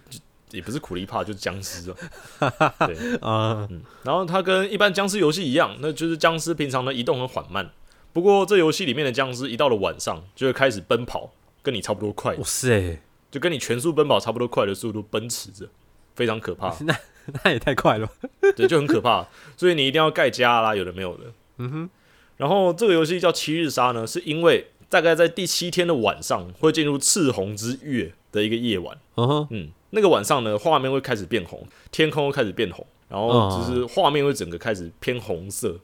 [0.52, 1.90] 也不是苦力怕，就是僵尸
[2.38, 2.76] 啊。
[2.86, 3.68] 对，啊，
[4.04, 7.72] 然后它跟一般僵尸游戏一样，那就是僵尸平常的移动很缓慢。
[8.14, 11.32] 不过这游戏里面的僵尸一到了晚上就会开始奔跑，
[11.64, 15.68] 跟你差不多快哇，塞，就跟你全速奔跑差不多快的速度奔驰着，
[16.16, 16.76] 非常可怕。
[16.86, 16.96] 那
[17.44, 18.10] 那也太快了。
[18.56, 19.28] 对，就很可怕。
[19.56, 21.26] 所以你一定要盖家啦，有的没有的。
[21.58, 21.90] 嗯哼，
[22.38, 28.98] 然后这个游戏叫七日杀呢，是因为大概在第七天的晚上会进入赤红之月的一个夜晚。
[29.16, 35.80] 嗯哼，嗯，那个晚上呢，画面会开始变红，天空会开始变红，然后就是画面会整个开始偏红色，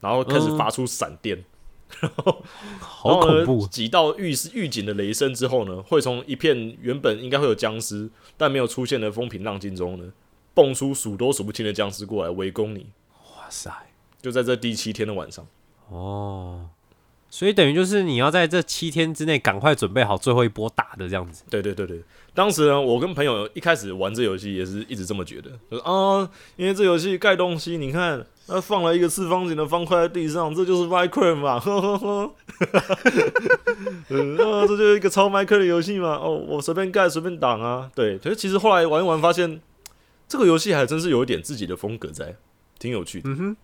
[0.00, 1.36] 然后开始发出闪电。
[1.38, 1.42] 好
[2.00, 2.44] 然后
[2.80, 10.12] 好恐怖几道预预警的雷声之后呢，会从一片原本应该会有僵尸但没有出现的风平浪静中呢，
[10.54, 12.86] 蹦出数都数不清的僵尸过来围攻你。
[13.36, 13.70] 哇塞，
[14.20, 15.46] 就在这第七天的晚上，
[15.88, 16.68] 哦，
[17.30, 21.44] 所以等于就是你要在这七天之内赶快准备好最后一波打的这样子。
[21.50, 22.02] 对对对对，
[22.34, 32.34] 当时呢，我跟朋友一开始玩这游戏也是一直这么觉得，就是啊，因为这游戏盖东西，你看，那放了一个四方形的方块在地上，这就是 Minecraft 嘛，呵呵呵，
[34.08, 39.60] 嗯啊，这就是一个超 Minecraft 的游戏嘛，哦，我随便盖随便挡啊，对，可是其实后来玩一玩发现，
[40.26, 42.36] 这个游戏还真是有一点自己的风格在，
[42.78, 43.28] 挺有趣的。
[43.28, 43.56] 嗯哼，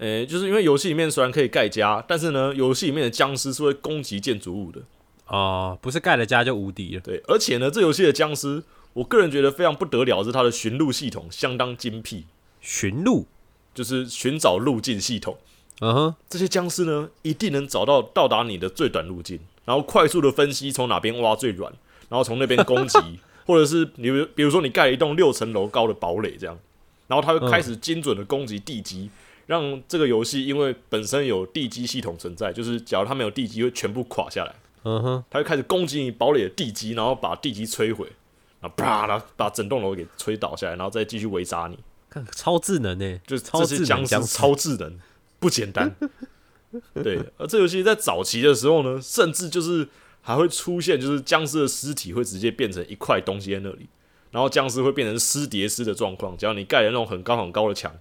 [0.00, 4.80] 诶、就是因为游戏里面虽然可以盖家，但是呢，游戏里面的僵尸是会攻击建筑物的。
[5.26, 7.00] 哦，不是盖了家就无敌了。
[7.00, 8.62] 对，而且呢，这游戏的僵尸，
[8.94, 12.24] 我个人觉得非常不得了，是它的寻路系统相当精辟，
[12.60, 13.26] 寻路，
[13.74, 15.36] 就是寻找路径系统。
[15.82, 21.72] 嗯哼，这些僵尸呢，一定能找到到达你的最短路径，然后快速的分析从哪边挖最软，
[22.08, 22.98] 然后从那边攻击，
[23.46, 26.58] 或者是你比比如说你盖了一栋六层楼高的堡垒这样，
[27.06, 29.08] 然后它会开始精准的攻击地基，
[29.50, 34.54] 让这个游戏因为本身有地基系统存在，就是假如它没有地基，会全部垮下来。
[34.84, 38.06] 嗯哼，它会开始攻击你堡垒的地基，然后把地基摧毁，
[38.60, 41.76] 然后啪，然后把整栋楼给吹倒下来，然后再继续围杀你。
[42.08, 44.96] 看超智能呢，就是这些僵尸超智能，
[45.40, 45.96] 不简单。
[47.02, 49.88] 对，而这游戏在早期的时候呢，甚至就是
[50.20, 53.88] 还会出现，就是僵尸的尸体会直接变成一块东西在那里，
[54.30, 56.36] 然后僵尸会变成尸叠尸的状况。
[56.36, 57.92] 只要你盖了那种很高很高的墙，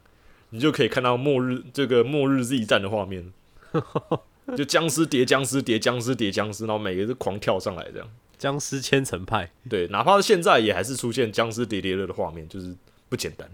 [0.49, 3.31] 你就可以看到末日这个末日 Z 战的画面。
[4.57, 8.07] 就僵尸叠僵尸叠僵尸叠僵尸，然后每个都狂跳上来这样。
[8.37, 12.73] 僵尸千层派，对，哪怕是现在也还是出现僵尸叠叠乐的画面，就是
[13.09, 13.47] 不简单。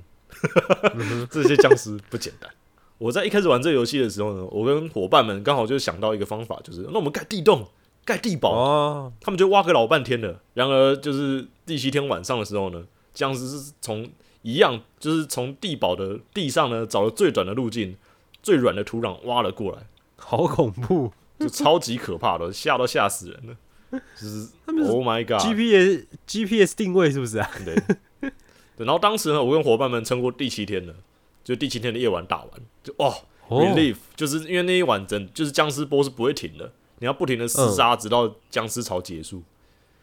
[1.30, 2.50] 这些僵尸不简单。
[2.98, 7.68] 我在一开始玩这个游戏的时候呢，我跟伙伴们刚好就想到一个方法，就是那我们盖地洞、
[8.06, 10.40] 盖地堡，哦，他们就挖个老半天了。
[10.54, 14.10] 然而就是第七天晚上的时候呢，僵尸是从
[14.46, 17.98] 一样，就是从地堡的地上呢找了最短的路径、
[18.44, 23.58] 最软的土壤挖了过来，好恐怖就超级可怕的，吓都吓死人了。
[24.20, 27.50] 就是们 Oh my God！！GPS GPS 定位是不是啊？
[27.64, 27.76] 对，
[28.20, 28.32] 对，
[28.86, 30.94] 然后当时呢，我跟伙伴们撑过第七天了，
[31.44, 32.52] 就第七天的夜晚打完，
[32.84, 33.14] 就哦
[33.48, 39.42] 哦 relief，就是因为那一晚整就是僵尸波是不会停的，你要不停的厮杀，直到僵尸潮结束。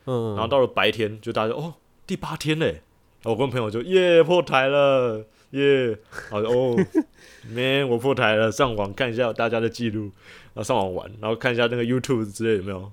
[0.06, 1.74] 嗯，然后到了白天，就大家就哦
[2.06, 2.82] 第八天嘞，
[3.24, 5.88] 我跟朋友就耶破台了耶，
[6.30, 6.76] 然后就哦
[7.50, 10.10] man 我破台了，上网看一下大家的记录，
[10.54, 12.90] 然后上网玩，然后看一下那个 YouTube 之类有没有？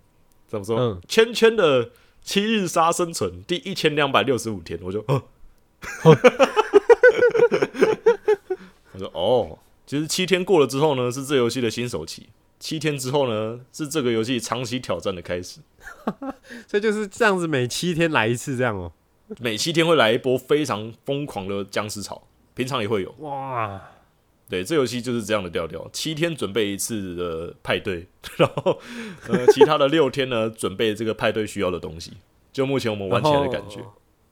[0.48, 1.02] 怎么说、嗯。
[1.08, 5.24] 圈圈的七日杀生存第一千两百六十五天，我就哦，
[8.94, 12.28] 我说哦，其实七天过了之后呢，是这游戏的新手期，
[12.60, 15.60] 七天之后呢，是这个游戏长期挑战的开始。
[16.68, 18.92] 所以就是这样子，每七天来一次这样哦、
[19.40, 22.22] 每七天会来一波非常疯狂的僵尸潮，
[22.56, 23.14] 平常也会有。
[23.20, 23.82] 哇，
[24.50, 28.08] 对，这游戏就是这样的调调，七天准备一次的派对，
[28.38, 28.80] 然后
[29.28, 32.14] 呃，其他的六天呢，准备这个派对需要的东西。
[32.52, 33.80] 就目前我们玩起来的感觉，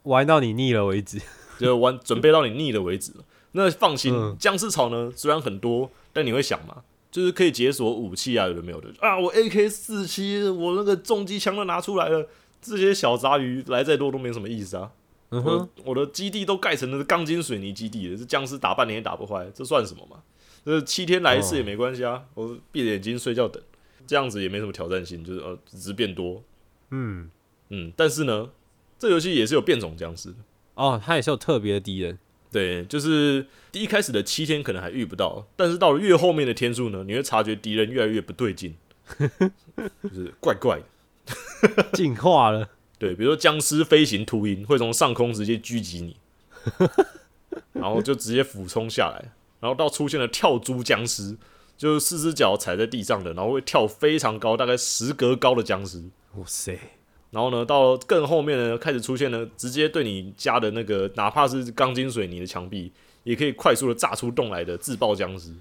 [0.04, 1.22] 玩到你腻了为止。
[1.60, 3.12] 就玩准备到你腻了为止。
[3.54, 12.28] 那放心，嗯僵尸草呢虽然很多，但你会想嘛，就是可以解锁武器啊，有的没有的啊，我 AK 四七，我那个重机枪都拿出来了，
[12.62, 14.92] 这些小杂鱼来再多都没什么意思啊。
[15.30, 20.24] 嗯我哼，我的基地都盖成了钢筋水泥基地了，这僵尸打半年也打不坏，这算什么嘛？
[20.64, 23.62] 这七天来一次也没关系啊，我闭着眼睛睡觉等，
[24.08, 26.42] 这样子也没什么挑战性，就是呃只是变多，
[26.92, 27.30] 嗯，
[27.68, 28.50] 嗯，但是呢，
[28.98, 30.38] 这游戏也是有变种僵尸的，
[30.76, 32.18] 哦，它也是有特别的敌人。
[32.50, 38.74] 对，就是第一开始的七天可能还遇不到，但是到了越后面的天数呢，你会察觉敌人越来越不对劲，
[40.04, 40.86] 就是怪怪的。
[41.94, 46.18] 进化了，对，比如说僵尸飞行秃鹰会从上空直接狙击你，
[47.74, 51.36] 然后就直接俯冲下来，然后到出现了跳蛛僵尸，
[51.78, 56.04] 就是四只脚踩在地上的，然后会跳非常高，大概十格高的僵尸。
[56.36, 56.80] 哇塞，
[57.32, 62.92] 然后呢，到了更后面呢，开始出现了直接对你家的那个，哪怕是钢筋水泥的墙壁，
[63.24, 65.52] 也可以快速的炸出洞来的自爆僵尸。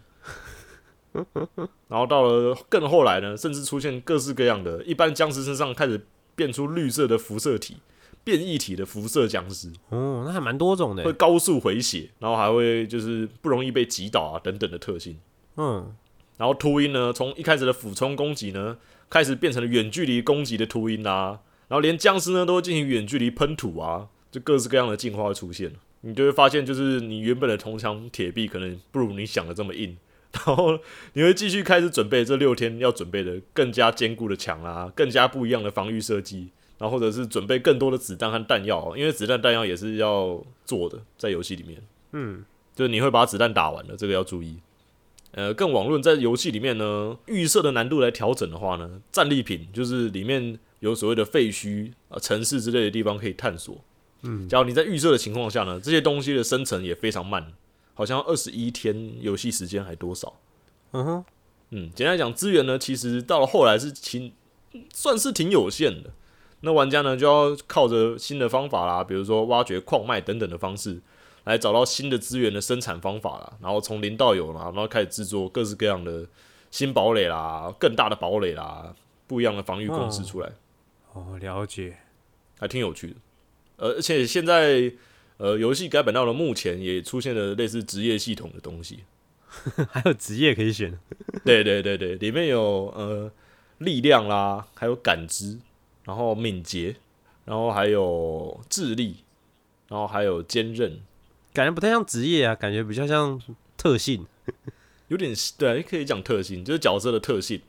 [1.88, 7.76] 然后到了更后来呢，甚至出现各式各样的，一般僵尸身上开始变出绿色的辐射体、
[8.24, 11.12] 变异体的辐射僵尸，哦，那还蛮多种的会。
[11.12, 15.18] 高速回血，然后还会就是不容易被击倒啊等等的特性。
[15.56, 15.94] 嗯，
[16.36, 18.76] 然后秃鹰呢，从一开始的俯冲攻击呢，
[19.08, 25.72] 开始变成了远距离攻击的秃鹰啊，然后连僵尸呢都会进行远距离喷土啊，就各式各样的进化会出现。
[26.02, 29.96] 你就会发现，就是你原本的铜墙铁壁可能不如你想的这么硬，
[30.32, 30.78] 然后
[31.14, 36.48] 你会继续开始准备这六天要准备的更加坚固的墙啊，更加不一样的防御设计，
[36.78, 41.82] 然后或者是准备更多的子弹和弹药，因为子弹弹药也是要做的，在游戏里面。
[42.12, 44.58] 嗯，就是你会把子弹打完的，这个要注意。
[45.32, 53.76] 呃，更网论在游戏里面呢，预设的难度来调整的话呢，战利品就是里面有所谓的废墟啊、城市之类的地方可以探索。
[54.22, 57.52] 嗯，假如你在预设的情况下呢，这些东西的生成也非常慢，
[57.96, 60.38] 好像二十一天游戏时间还多少？
[60.92, 61.24] 嗯哼，
[61.70, 64.32] 嗯，简单来讲，资源呢，其实到了后来是挺
[64.94, 66.10] 算是挺有限的。
[66.60, 71.00] 那玩家呢，就要靠着新的方法啦，比如说挖掘矿脉等等的方式，
[71.42, 76.26] 来找到新的资源的生产方法啦，然后从零到有啦，然后开始制作各式各样的
[76.70, 78.94] 新堡垒啦、更大的堡垒啦、
[79.26, 80.52] 不一样的防御公式出来，
[81.12, 81.96] 哦，了解。
[82.58, 83.16] 还挺有趣的。
[83.76, 84.90] 呃，而且现在
[85.38, 89.00] 呃，游戏改版到了目前，也出现了类似职业系统的东西。
[89.90, 90.98] 还有职业可以选。
[91.44, 93.30] 对对对对，里面有呃
[93.78, 95.58] 力量啦，还有感知，
[96.04, 96.96] 然后敏捷，
[97.44, 99.16] 然后还有智力，
[99.88, 101.00] 然后还有坚韧，
[101.52, 103.40] 感觉不太像职业啊，感觉比较像
[103.76, 104.26] 特性。
[105.08, 107.60] 有点对，可以讲特性，就是角色的特性。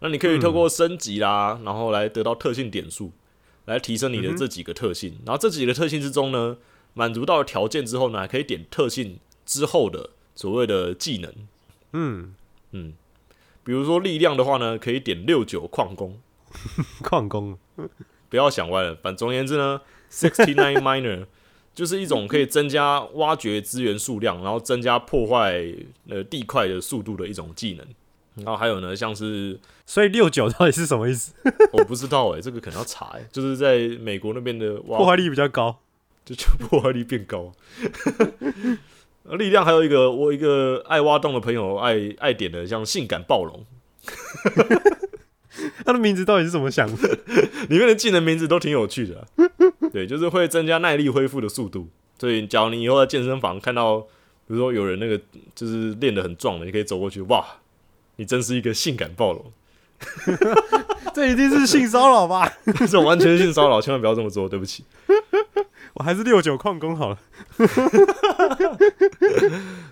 [0.00, 3.12] 那你可以透过升级啦，然后来得到特性点数，
[3.66, 5.18] 来提升你的这几个特性。
[5.24, 6.56] 然后这几个特性之中呢，
[6.98, 11.30] 满足到了条件之后呢，还可以点特性之后的所谓的技能。
[11.92, 12.34] 嗯，
[12.72, 12.94] 嗯，
[13.62, 16.18] 比如说力量的话呢，可以点六九矿工。
[17.04, 17.58] 矿工。
[18.30, 18.96] 不要想歪了。
[18.96, 21.26] 反总而言之呢，sixty nine miner
[21.74, 25.62] 就是一种可以增加挖掘资源数量，然后增加破坏
[26.08, 27.86] 呃地块的速度的一种技能。
[28.36, 31.34] 然后还有呢，像是所以六九到底是什么意思？
[31.72, 35.78] 我不知道诶、这个可能要查诶、就是在美国那边的破坏力比较高。
[36.26, 37.50] 就就破坏力变高。
[39.22, 43.64] 呃 力量还有一个，我一个爱挖洞的朋友爱爱点的，像性感暴龙，
[45.84, 47.18] 他的名字到底是怎么想的？
[47.68, 49.26] 里面的技能名字都挺有趣的啊、
[49.92, 51.88] 对，就是会增加耐力恢复的速度。
[52.18, 54.06] 所以，假如你以后在健身房看到，比
[54.54, 55.20] 如说有人那个
[55.54, 57.44] 就是练得很壮的，你可以走过去，哇，
[58.16, 59.52] 你真是一个性感暴龙，
[61.12, 62.48] 这一定是性骚扰吧？
[62.78, 64.84] 这种完全性骚扰，千万不要这么做，对不起。
[65.96, 67.18] 我还是六九矿工好了。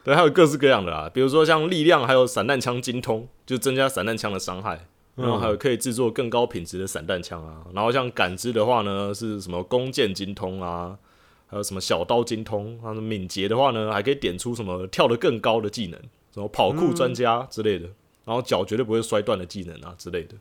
[0.05, 4.86] 对，还有各式各样的啦，比如说像力量，还有散弹枪精通，就增加散弹枪的伤害。
[5.16, 10.98] 然后还有可以制作更高品质的散弹枪啊，然后像感知的话呢，是什么弓箭精通啊，
[11.46, 16.00] 还有什么小刀精通，然后敏捷的话呢，还可以点出什么跳得更高的技能，
[16.32, 17.86] 什么跑酷专家之类的，
[18.24, 20.34] 然后脚绝对不会摔断的技能啊之类的。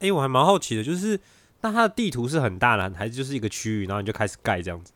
[0.00, 1.20] 哎、我还蛮好奇的，就是
[1.60, 4.92] 那它的地图是很大的，还是就是一个区域，然后你就开始盖这样子？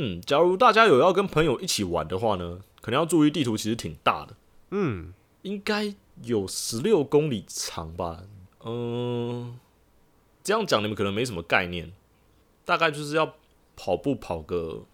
[0.00, 4.36] 嗯，假如大家有要跟朋友一起玩的话呢，可能要注意地图其实挺大的，
[4.70, 5.92] 嗯，应该
[6.22, 8.22] 有十六公里长吧。
[8.64, 9.58] 嗯，
[10.44, 11.92] 这样讲你们可能没什么概念，
[12.64, 13.34] 大概就是要
[13.74, 14.84] 跑步跑个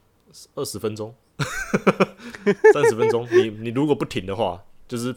[0.55, 1.15] 二十分钟，
[2.73, 3.29] 三十分钟。
[3.31, 5.15] 你你如果不停的话，就是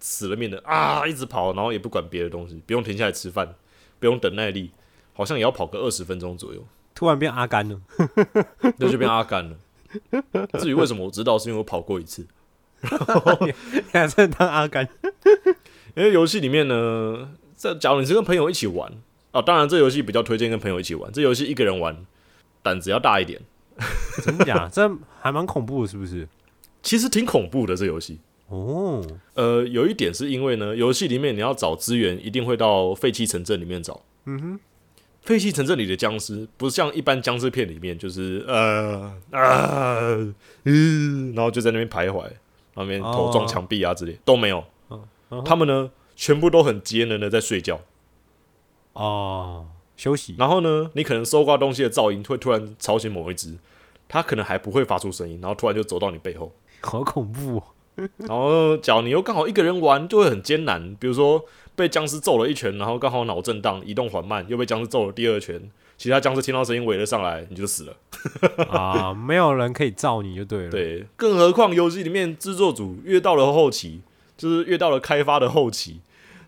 [0.00, 3.54] 死了命的啊，一直跑，然后也不管别的东西，不用停下来吃饭，
[4.00, 4.70] 不用等耐力，
[5.12, 6.64] 好像也要跑个二十分钟左右，
[6.98, 7.80] 突然变阿甘了，
[8.76, 9.56] 那就变阿甘了。
[10.58, 12.26] 至于为什么我知道，是因为我跑过一次。
[12.82, 12.90] 然
[13.20, 13.38] 后
[13.92, 14.88] 还在当阿甘。
[15.94, 18.92] 因为游戏里面呢，这假如你是跟朋友一起玩
[19.30, 21.08] 啊，当然这游戏比较推荐跟朋友一起玩。
[21.12, 22.04] 这游戏一个人玩
[22.64, 23.40] 胆子要大一点，
[24.24, 24.68] 真的假？
[24.68, 24.90] 这
[25.20, 26.26] 还蛮恐怖的，是不是？
[26.82, 27.76] 其实挺恐怖的。
[27.76, 28.18] 这游戏
[28.48, 34.02] 哦，呃，有一点是因为呢，游戏里面你要找资源，一定会到废弃城镇里面找。
[34.24, 34.60] 嗯哼，
[35.28, 39.98] 废弃城镇里的僵尸不像一般僵尸片里面，就是呃啊
[40.64, 42.26] 嗯，然后就在那边徘徊，
[42.72, 44.64] 那边头撞墙壁啊之类都没有。
[45.44, 47.78] 他们呢，全部都很节能的在睡觉。
[48.94, 49.66] 哦，
[49.98, 50.34] 休息。
[50.38, 53.58] 然后呢，你可能搜刮东西的噪音会突然吵醒某一只，
[54.08, 56.50] 它可能还不会发出声音，然后突然就走到你背后，
[56.80, 57.62] 好恐怖、哦。
[58.18, 60.94] 然后假如你又刚好一个人玩，就会很艰难。
[61.00, 61.44] 比如说
[61.74, 65.60] 被僵尸揍了一拳，然后刚好脑震荡、移动缓慢，又被僵尸揍了第二拳，
[65.96, 67.96] 其他僵尸听到声音围了上来，你就死了。
[68.70, 74.00] 啊，没有人可以罩你就对了。，对，更何况游戏里面制作组越到了后期，
[74.36, 76.00] 就是越到了开发的后期，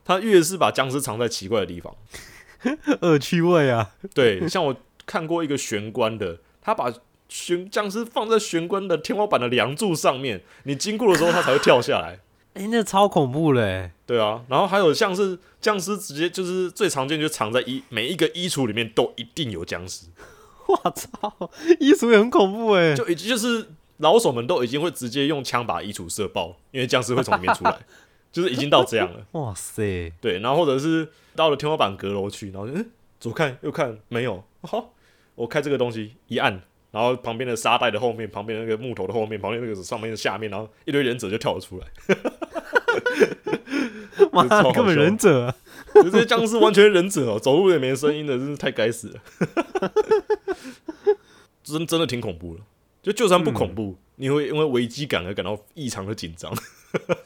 [0.05, 1.95] 他越是把僵尸藏在奇怪的地方。
[3.03, 3.91] 恶趣味啊。
[4.15, 4.77] 对，像我
[5.07, 6.93] 看过一个玄关的，他把
[7.31, 12.19] 玄僵尸放在玄关的天花板的梁柱上面，你经过的时候它才会跳下来。
[12.55, 13.93] 哎、那超恐怖嘞！
[14.05, 20.07] 对啊，然后还有像是僵尸直接就是最常见，就藏在衣每一个衣橱里面都一定有僵尸，
[20.67, 21.33] 我操，
[21.79, 22.93] 衣橱也很恐怖哎。
[22.95, 23.69] 就已经就是
[23.99, 27.79] 老手们都已经会直接用枪把衣橱射爆，因为僵尸会从里面出来，
[28.33, 29.25] 就是已经到这样了。
[29.33, 34.93] 哇塞，对，然后或者是到了天花板阁楼去，然后就嗯左看右看没有，好，
[35.37, 36.61] 我开这个东西一按，
[36.91, 41.87] 然后旁边的沙袋的后面，旁边那个木头的后面，旁边那个上面的下面，然后一堆忍者就跳了出来，
[44.33, 45.57] 妈根本忍者啊！
[45.95, 49.21] 就这些僵尸完全忍者哦，走路也没声音的，真是太该死了，
[51.63, 52.63] 真真的挺恐怖的。
[53.03, 56.53] 就就算不恐怖，你会因为危机感而感到异常的紧张。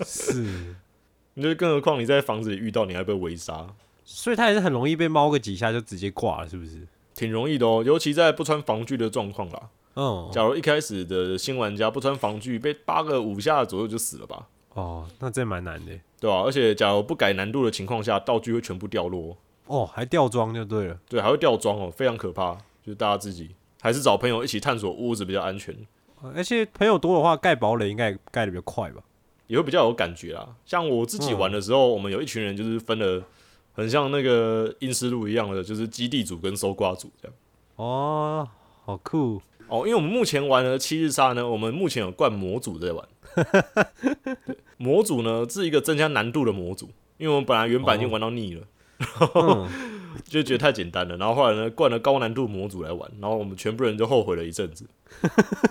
[0.05, 0.77] 是，
[1.35, 3.67] 你就更何况你在房子里遇到，你还被围杀，
[4.05, 6.87] 所以他也是很容易被猫个几下就直接挂了，是不是？
[7.15, 7.83] 挺容易的哦。
[7.85, 9.69] 尤其在不穿防具的状况啦。
[9.95, 15.93] 哦，假如一开始的新玩家不穿防具，被八个五下左右就死了吧，哦，那这蛮难的。
[16.21, 19.37] 对吧、而且假如不改难度的情况下，道具会全部掉落，
[19.67, 20.99] 哦，还掉装就对了。
[21.09, 22.55] 对，还会掉装哦，非常可怕。
[22.83, 23.51] 就是大家自己
[23.81, 25.75] 还是找朋友一起探索屋子比较安全，
[26.35, 29.03] 而且朋友多的话，盖堡垒应该盖的比较快吧？
[29.47, 30.57] 也会比较有感觉啦。
[30.65, 33.23] 像我自己玩的时候，我们有一群人就是分了，
[33.75, 37.37] 很像那个阴尸路一样的，就是基地组跟搜刮组这样。
[37.77, 38.49] 哦，
[38.87, 39.43] 好酷。
[39.69, 43.09] 哦，因为我们目前玩的七日杀呢，我们目前有灌模组在玩。
[44.47, 48.63] 对模组呢是一个增加难度的模组，因为我们本来原版已经玩到腻了，
[49.35, 49.69] 嗯，
[50.25, 51.17] 就觉得太简单了。
[51.17, 54.87] 然后后来呢，灌了高难度模组来玩，然后我们全部人就后悔了一阵子。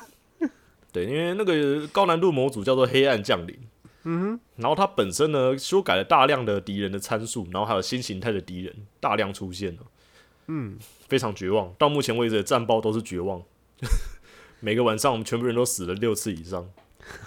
[0.91, 3.57] 对，因为那个高难度模组叫做黑暗降临，
[4.03, 9.81] 嗯哼，然后它本身呢修改了大量的敌人的参数，然后还有新形态的敌人大量出现了，
[10.47, 10.77] 嗯，
[11.07, 11.73] 非常绝望。
[11.77, 13.41] 到目前为止的战报都是绝望，
[14.59, 16.69] 每个晚上我们全部人都死了六次以上。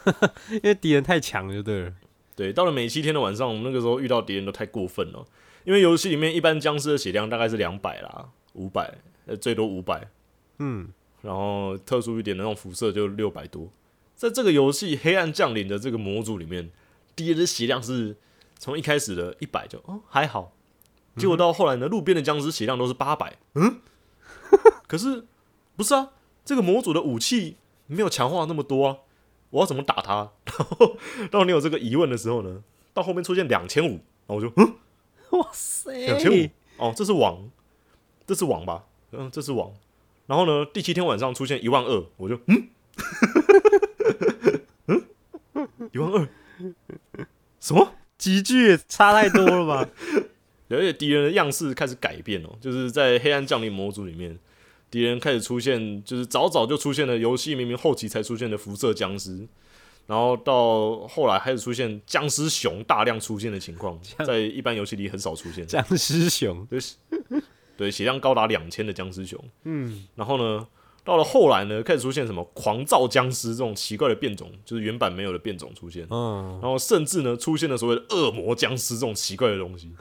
[0.50, 1.92] 因为敌人太强就对了。
[2.34, 5.26] 对，到了每七天的晚上，我们那个时候遇到敌人都太过分了，
[5.64, 10.08] 因为游戏里面一般僵尸的血量大概是两百啦，五百，呃，最多五百，
[10.58, 10.88] 嗯，
[11.22, 13.70] 然后特殊一点的那种辐射就六百多。
[14.16, 16.70] 在这个游戏《黑暗降临》的这个模组里面，
[17.14, 18.16] 敌人的血量是
[18.58, 20.52] 从一开始的一百就哦还好，
[21.16, 23.80] 结果到后来呢，路边的僵尸血量都是八百，嗯，
[24.88, 25.26] 可是
[25.76, 26.12] 不是啊，
[26.44, 27.56] 这个模组的武器
[27.86, 28.96] 没有强化那么多啊，
[29.50, 30.32] 我要怎么打他？
[30.58, 30.96] 然后
[31.30, 32.62] 当你有这个疑问的时候呢，
[32.94, 34.74] 到后面出现两千五，然后我就嗯？
[35.30, 35.92] 哇塞。
[36.06, 36.48] 两千五？
[36.78, 37.50] 哦，这是网，
[38.26, 38.84] 这是网吧？
[39.12, 39.74] 嗯，这是网。
[40.26, 42.68] 然后呢，第七天晚上出现一万二，我就嗯嗯
[45.92, 46.28] 一万二，
[47.60, 47.92] 什么？
[48.18, 49.88] 几句也差太多了吧？
[50.70, 54.38] 而且敌人的样式开始改变哦，就是在黑暗降临模组里面，
[54.90, 59.46] 敌人开始出现，就是早早就出现了游戏明明后期才出现的辐射僵尸，
[60.06, 65.66] 然后到后来开始出现僵尸熊大量出现的情况，在一般游戏里很少出现。
[65.66, 66.66] 僵尸熊，
[67.76, 69.38] 对，血量高达两千的僵尸熊。
[69.64, 70.66] 嗯，然后呢，
[71.06, 79.92] 到了后来呢，开始出现什么狂躁僵尸这种奇怪的变种，就是原版没有的变种出现，嗯，然后甚至呢出现了所谓的恶魔僵尸这种奇怪的东西，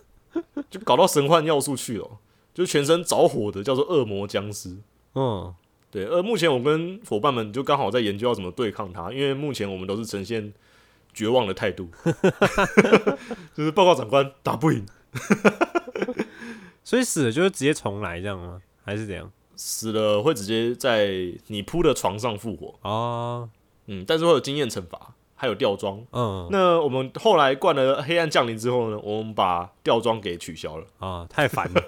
[0.70, 2.08] 就搞到神幻要素去了，
[2.54, 4.78] 就全身着火的叫做恶魔僵尸。
[5.14, 5.54] 嗯，
[5.90, 10.52] 对，而目前我跟伙伴们就刚好在研究要怎么对抗它，因为目前我们都是呈现
[11.12, 11.90] 绝望的态度，
[13.54, 14.86] 就是报告长官打不赢，
[16.82, 18.62] 所以死了就是直接重来这样吗？
[18.84, 19.30] 还是怎样？
[19.60, 21.10] 死了会直接在
[21.48, 23.48] 你铺的床上复活，啊，
[23.86, 26.00] 嗯，但是会有经验惩罚，还有吊装。
[26.12, 31.82] 嗯，那我们后来灌了黑暗降临之后呢，我们把吊装给取消了，啊，太烦了，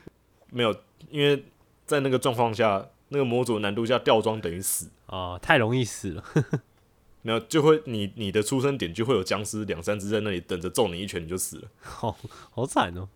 [0.48, 0.74] 没有，
[1.10, 1.44] 因为
[1.84, 4.88] 在那个状况下，那个模组难度下，吊装等于死。
[5.04, 6.24] 啊，太容易死了，
[7.20, 11.68] 没有，就会你你的出生点就会有僵尸两三只在那里等着揍你一拳，你就死了。
[11.82, 12.16] 好
[12.50, 13.08] 好惨哦。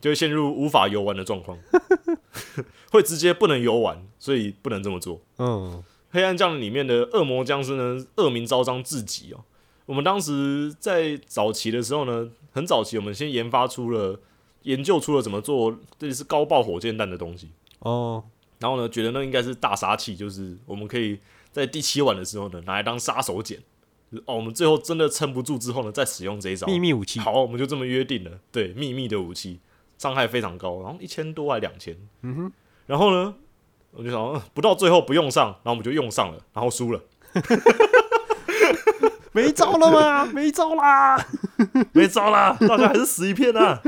[0.00, 1.56] 就会陷入无法游玩的状况，
[2.90, 5.20] 会直接不能游玩，所以不能这么做。
[5.38, 9.44] 嗯，黑暗降临里面的恶魔僵尸呢，恶名昭彰至极哦。
[9.86, 14.18] 我们当时在早期的时候呢，很早期，我们先研发出了、
[14.62, 18.22] 研究出了怎么做这是高爆火箭弹的东西，哦，
[18.60, 21.18] 然后呢，觉得那应该是大杀器，就是我们可以
[21.50, 23.58] 在第七晚的时候呢，拿来当杀手锏。
[24.26, 28.30] 哦，我们最后真的撑不住之后呢，再使用这一招秘密武器，好，我们就这么约定了。
[28.50, 29.58] 对，秘密的武器
[30.02, 31.96] 伤害非常高，然后一千多还两千。
[32.22, 32.52] 嗯哼。
[32.86, 33.32] 然后呢，
[33.92, 37.00] 我就想、呃不到最后不用上，然后我们就用上了，然后输了，
[39.30, 40.24] 没招了吗？
[40.34, 41.16] 没招啦！
[41.94, 43.80] 没招啦，大家还是死一片啊。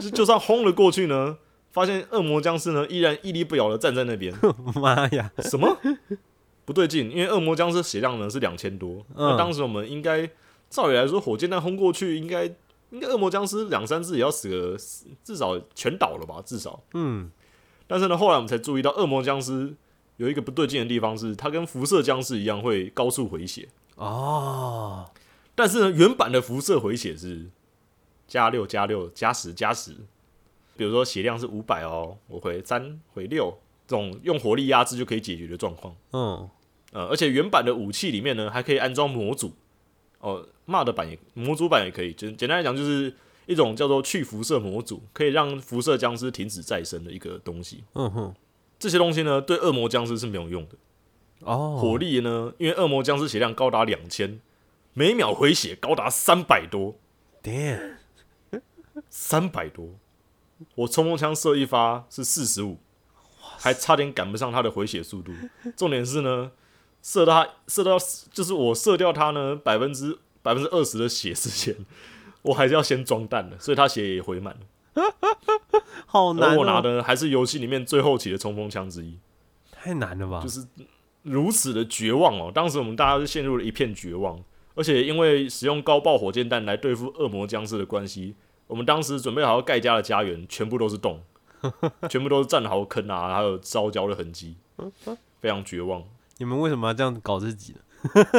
[0.00, 1.38] 就就算轰了过去呢，
[1.70, 4.34] 发现恶魔僵尸呢依然屹立不摇的站在那边。
[4.74, 5.30] 妈呀！
[5.44, 5.78] 什么？
[6.64, 10.28] 不对劲，因为恶魔僵尸血量呢是两千多，那嗯当时我们应该
[10.68, 12.50] 照理来说，火箭弹轰过去，应该
[12.92, 14.76] 应该恶魔僵尸两三只也要死个
[15.24, 16.82] 至少全倒了吧，至少。
[16.92, 17.30] 嗯，
[17.86, 19.74] 但是呢，后来我们才注意到，恶魔僵尸
[20.18, 23.66] 有一个不对劲的地方是，它跟辐射僵尸一样会高速回血，
[23.96, 25.10] 哦，
[25.54, 27.48] 但是呢，原版的辐射回血是
[28.28, 29.92] 加六加六加十加十，
[30.76, 35.96] 比如说血量是五百哦，我回三回六，这种用火力压制就可以解决的状况。
[36.12, 36.48] 嗯，
[36.92, 39.54] 呃，而且原版的武器里面呢，还可以安装模组。
[40.22, 43.12] 哦，骂的版也模组版也可以，简简单来讲就是
[43.46, 47.82] 一种叫做去辐射模组，可以让辐射僵尸停止再生的一个东西。
[47.94, 48.34] 嗯哼，
[48.78, 50.76] 这些东西呢，对恶魔僵尸是没有用的。
[51.40, 54.40] 哦，火力呢，因为恶魔僵尸血量高达两千，
[54.94, 56.94] 每秒回血高达三百多
[57.42, 57.96] ，，damn，
[59.10, 59.88] 三百多。
[60.76, 62.78] 我冲锋枪射一发是四十五，
[63.58, 65.32] 还差点赶不上他的回血速度。
[65.76, 66.52] 重点是呢，
[67.02, 67.98] 射到他射到
[68.30, 71.74] 就是我射掉他呢百分之百分之二十的血之前，
[72.42, 74.60] 我还是要先装弹的，所以他血也回满了。
[76.06, 79.18] 好难、哦，而我拿的还是游戏里面最后期的冲锋枪之一，
[79.70, 80.40] 太难了吧？
[80.40, 80.64] 就是
[81.22, 82.52] 如此的绝望哦。
[82.54, 84.38] 当时我们大家是陷入了一片绝望，
[84.74, 88.34] 而且因为使用高爆火箭弹来对付恶魔僵尸的关系，
[88.66, 91.22] 我们当时准备好要盖家的家园全部都是洞，
[92.10, 94.56] 全部都是战壕坑啊，还有烧焦的痕迹，
[95.40, 96.04] 非常绝望。
[96.42, 97.78] 你们为什么要这样搞自己呢？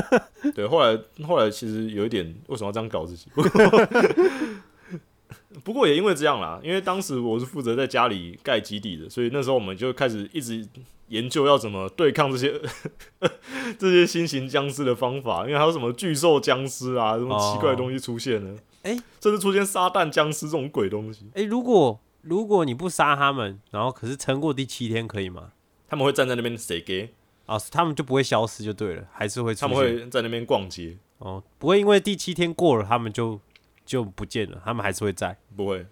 [0.53, 3.29] 对，后来后来其实有一点为什么要这样搞自己？
[5.63, 10.67] 不过也因为这样啦，因为当时我是负责在家里盖基地的，所以那时候我们就开始一直
[11.07, 12.59] 研究要怎么对抗这些
[13.79, 18.53] 这些新型僵尸的方法，因为还有什么巨兽僵尸啊，什么奇怪的东西出现呢？
[18.81, 25.53] 诶甚至出现撒旦僵尸这种鬼东西，诶，如果如果你不杀他们，然后可是撑过第七天，可以吗？
[25.87, 27.13] 他们会站在那边谁给？
[27.45, 33.39] 啊，他们就不会消失就对了，还是会他们会在那边逛街，哦，不会因为第七天过了，他们就
[33.85, 35.85] 就不见了，他们还是会在不会，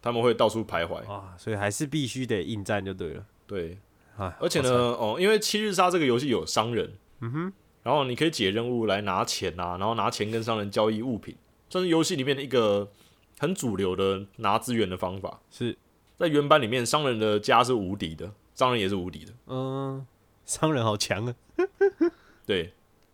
[0.00, 1.06] 他们会到处徘徊。
[1.10, 3.78] 啊，所以还是必须得应战就对了对，
[4.16, 4.34] 啊。
[4.40, 7.52] 而且呢，哦，因为七日杀这个游戏有商人，嗯哼，
[7.82, 11.36] 然后你可以解任务来拿钱啊，然后拿钱跟商人交易物品，
[11.68, 12.90] 算是游戏里面的一个
[13.38, 15.40] 很主流的拿资源的方法。
[15.50, 15.76] 是
[16.16, 19.32] 在原版里面，商人的家是无敌的，商人也是无敌的。
[19.48, 20.06] 嗯，
[20.44, 21.34] 商人好强啊，
[22.46, 22.72] 对，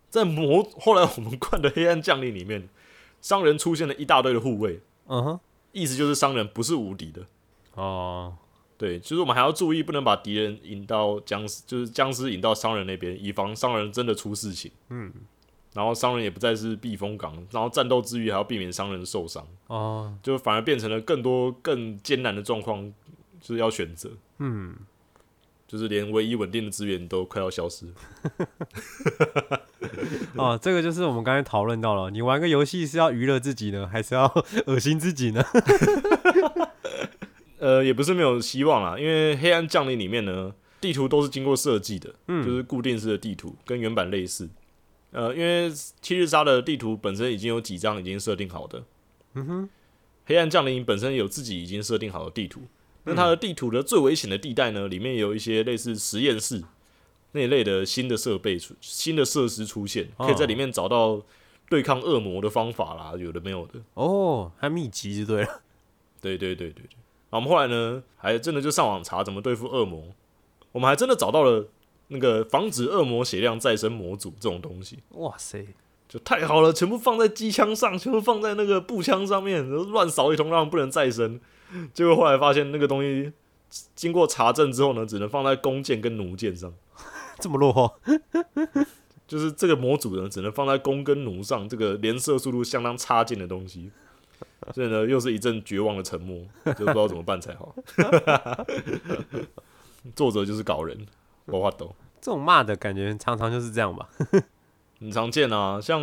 [0.09, 2.69] 在魔后来我们灌的黑暗降临里面，
[3.21, 5.41] 商人出现了一大堆的护卫，嗯哼，
[5.73, 7.27] 意思就是商人不是无敌的。
[7.75, 8.37] 哦，
[8.77, 14.73] 对，就是我们还要注意，不能把敌人引到僵尸，就是僵尸引到商人那边，以防商人真的出事情。
[14.89, 15.13] 嗯，
[15.73, 22.93] 然后商人也不再是避风港，然后战斗之余还要避免商人受伤，哦，就反而变成了更多更艰难的状况，
[23.41, 24.11] 就是要选择。
[24.39, 24.75] 嗯，
[25.71, 27.93] 就是连唯一稳定的资源都快要消失了。
[30.35, 34.25] 哦，这个就是我们刚才讨论到了，你玩个游戏是要娱乐自己呢，还是要
[34.67, 35.41] 恶心自己呢？
[37.61, 44.49] 呃，也不是没有希望啦，因为黑暗降临里面呢，地图都是经过设计的，嗯就是固定式的地图，跟原版类似。
[45.13, 48.83] 呃，因为七日杀的地图本身已经有几张已经设定好的，
[49.35, 49.69] 嗯哼，
[50.25, 52.63] 黑暗降临本身有自己已经设定好的地图，
[53.11, 56.63] 那它的地图的最危险的地带呢，里面有一些类似实验室
[57.33, 61.21] 那一类的新的设备出、新的设施出现，哦可以在里面找到
[61.69, 63.81] 对抗恶魔的方法啦，有的没有的。
[63.95, 65.61] 哦，还秘籍就对了。
[66.21, 66.97] 对对对对对。
[67.31, 70.05] 然后我们后来呢，还真的就上网查怎么对付恶魔，
[70.73, 71.69] 我们还真的找到了
[72.09, 74.99] 那个防止恶魔血量再生模组这种东西。
[75.11, 75.67] 哇塞，
[76.11, 81.39] 就太好了，全部放在机枪上， 全部放在那个步枪上面，然后乱扫一通，让不能再生。
[81.95, 83.33] 结果后来发现那个东西
[83.95, 86.75] 经过查证之后呢，只能放在弓箭跟弩箭上，
[87.39, 87.95] 这么落后。
[89.29, 93.93] 就是这个模组呢只能放在弓跟弩上，这个连射速度相当差劲的东西。
[94.75, 97.73] 所以呢，又是一阵绝望的沉默，就不知道怎么办才好。
[100.17, 101.07] 作者就是搞人，
[101.47, 101.95] 我法抖。
[102.21, 104.09] 这种骂的感觉常常就是这样吧。
[105.01, 106.01] 很常见啊，像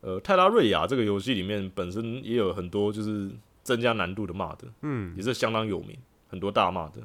[0.00, 3.30] 呃泰拉瑞亚这个游戏里面本身也有很多就是
[3.62, 5.96] 增加难度的骂的，嗯，也是相当有名，
[6.28, 7.00] 很多大骂的。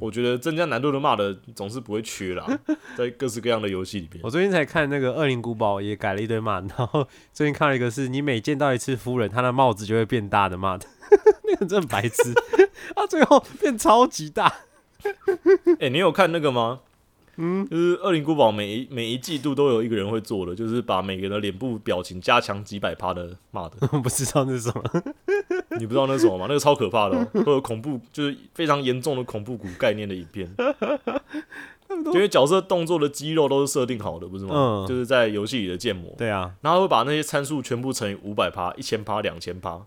[0.00, 2.44] 我觉得增加难度的骂的总是不会缺啦，
[2.98, 4.20] 在各式各样的游戏里面。
[4.24, 10.88] 我最近才看那个《恶灵古堡》，也改了一堆骂，然后最近看了一个是你每见到一次夫人，她的帽子就会变大的骂的，
[11.46, 12.34] 那个真的白痴，
[12.96, 14.52] 他最后变超级大。
[15.78, 16.80] 哎、你有看那个吗？
[17.36, 23.76] 嗯，就是《恶灵古堡》每一每一季度都有一个人会做的，就是把每个人的脸部表情加强几百趴的骂的。
[23.92, 24.82] 我 不知道那是什么。
[25.78, 26.46] 你不知道那是什么吗？
[26.48, 30.48] 那个超可怕的、哦，会有恐怖，就是非常严重的恐怖谷概念的影片。
[32.12, 34.54] 因为角色动作的肌肉都是设定好的，不是吗？
[34.54, 39.80] 嗯就是在游戏里的建模，对啊，然后会把那些参数全部乘以五百趴、一千趴、两千趴。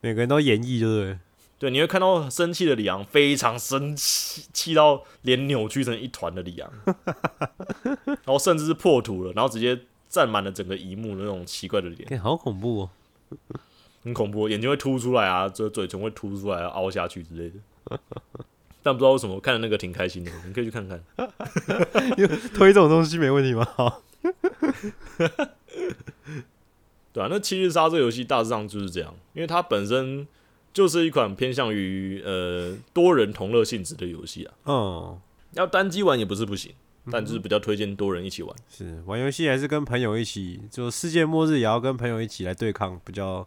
[0.00, 0.94] 每个人都演绎，对不
[1.58, 1.70] 对？
[1.70, 6.70] 你会看到生气的里昂非常生气，气到脸扭曲成一团的里昂，
[8.06, 9.78] 然后甚至是破土了，然后直接
[10.08, 12.90] 占满了整个荧幕的那种奇怪的脸，欸好恐怖哦！
[14.04, 17.56] 很恐怖，眼睛会凸出来啊，这嘴唇会凸出来、啊，凹下去之类的。
[18.82, 21.02] 但不知道为什么我看的那个挺开心的，你可以去看看。
[22.52, 23.66] 推这种东西没问题吗？
[23.74, 24.02] 好，
[27.14, 30.28] 对啊，那《七日杀》这个游戏大致上就是这样，因为它本身
[30.74, 34.54] 就是一款偏向于呃多人同乐性质的游戏啊。
[34.64, 35.18] 哦，
[35.52, 36.74] 要单机玩也不是不行，
[37.10, 38.54] 但就是比较推荐多人一起玩。
[38.68, 40.60] 是玩游戏还是跟朋友一起？
[40.70, 43.46] 就世界末日也要跟朋友一起来对抗，比较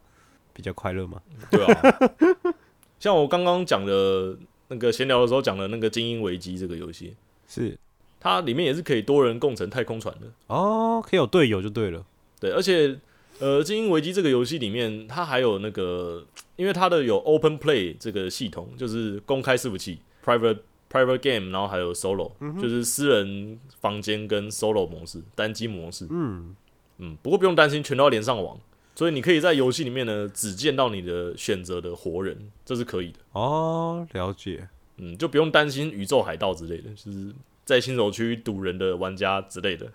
[0.53, 1.21] 比较快乐嘛。
[1.51, 1.99] 对啊，
[2.97, 4.38] 像我刚刚讲的
[4.69, 7.15] 那个闲聊的时候讲的那个《精英危机》这个游戏，
[7.47, 7.78] 是
[8.19, 10.28] 它里面也是可以多人共乘太空船的。
[10.47, 12.05] 哦，可以有队友就对了。
[12.39, 12.97] 对，而且
[13.39, 16.25] 呃，《精英危机》这个游戏里面，它还有那个，
[16.55, 20.59] 因为它的有 Open Play 这个系统，就是公开伺服器 （Private
[20.91, 26.07] Private Game），然后还有 Solo，、就是私人房间跟 Solo 模式、单机模式。
[26.09, 26.55] 嗯，
[26.97, 28.59] 嗯，不过不用担心，全都要连上网，
[28.95, 33.19] 所以你可以在游戏里面呢，只见到你的选择的活人，这是可以的。
[33.33, 34.67] 哦，了解。
[34.97, 37.31] 嗯，就不用担心宇宙海盗之类的，就是
[37.63, 39.91] 在新手区堵人的玩家之类的，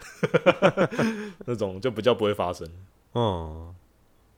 [1.44, 2.68] 那种就比较不会发生。
[3.14, 3.74] 嗯，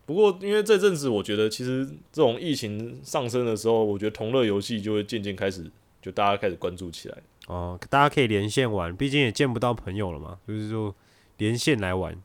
[0.07, 5.70] 不过，因为这阵子我觉得，其实这种疫情上升的时候，我觉得同乐游戏就会渐渐开始，
[6.03, 7.16] 就大家开始关注起来。
[7.47, 10.95] 哦，大家可以连线玩，毕竟也见不到朋友了嘛，就是说
[11.39, 12.16] 连线来玩。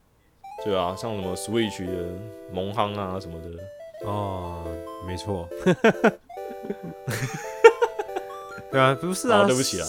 [0.66, 2.20] 对啊，像什么 Switch 的
[2.52, 4.66] 蒙夯啊什么的，哦，
[5.08, 5.48] 没错。
[8.72, 9.88] 对啊，不是啊，好对不起啊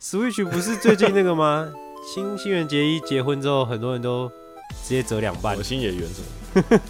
[0.00, 1.72] Switch 不是最近那个吗？
[2.14, 4.30] 新新垣结衣结婚之后，很多人都
[4.68, 5.62] 直接折两半我。
[5.62, 6.80] 心也圆什么，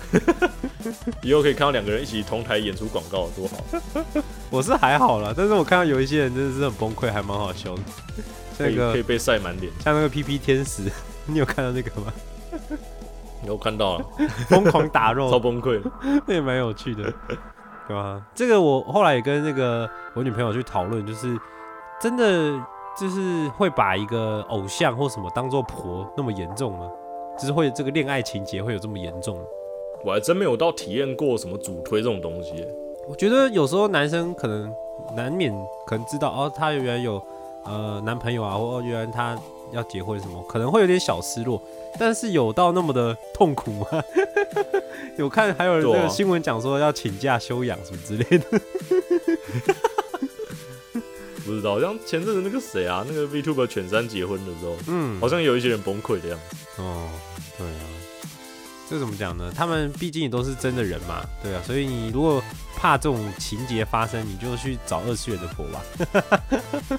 [1.22, 3.56] 以后可以看到两个人一起同台演出广告，多好！
[4.50, 7.82] 我是还好啦，但是我看到有一些人真的是很崩溃，还蛮好笑的。
[8.56, 9.72] 可那个以可以被晒满脸。
[9.80, 10.90] 像那个 PP 天使，
[11.26, 12.12] 你有看到那个吗？
[13.46, 14.04] 有看到了，
[14.48, 15.80] 疯狂打肉超肉，崩溃。
[16.26, 17.02] 那也蛮有趣的，
[17.86, 18.20] 对吧？
[18.34, 21.38] 这个我后来也跟那个我女朋友去讨论，就是
[22.00, 22.52] 真的
[22.98, 26.90] 就是会把一个偶像或什么当做婆那么严重吗？
[27.38, 29.38] 就是会这个恋爱情节会有这么严重？
[30.04, 32.66] 我还真没有到体验过什么主推这种东西。
[33.08, 34.72] 我觉得有时候男生可能
[35.16, 35.52] 难免
[35.86, 37.20] 可能知道哦，他原来有
[37.64, 39.36] 呃男朋友啊，或哦原来他
[39.72, 41.60] 要结婚什么，可能会有点小失落，
[41.98, 43.86] 但是有到那么的痛苦吗？
[45.16, 48.44] 有看还有人这对啊个新闻讲说要请假休养什么之类的，
[51.44, 56.56] 不知道，好像前阵子那个谁啊，那个 VTuber 犬山结婚的时候，嗯，好像有一些人崩溃的样子。
[56.82, 57.08] 哦，
[57.58, 57.84] 对啊，
[58.88, 59.52] 这怎么讲呢？
[59.54, 62.42] 他们毕竟也都是真的人嘛，对啊，所以你如果
[62.76, 66.98] 怕这种情节发生，你就去找二次元的婆吧。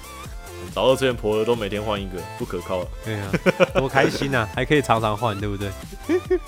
[0.72, 3.32] 找二次元婆的都每天换一个，不可靠了，对啊，
[3.74, 5.70] 多开心啊， 还可以常常换，对不对？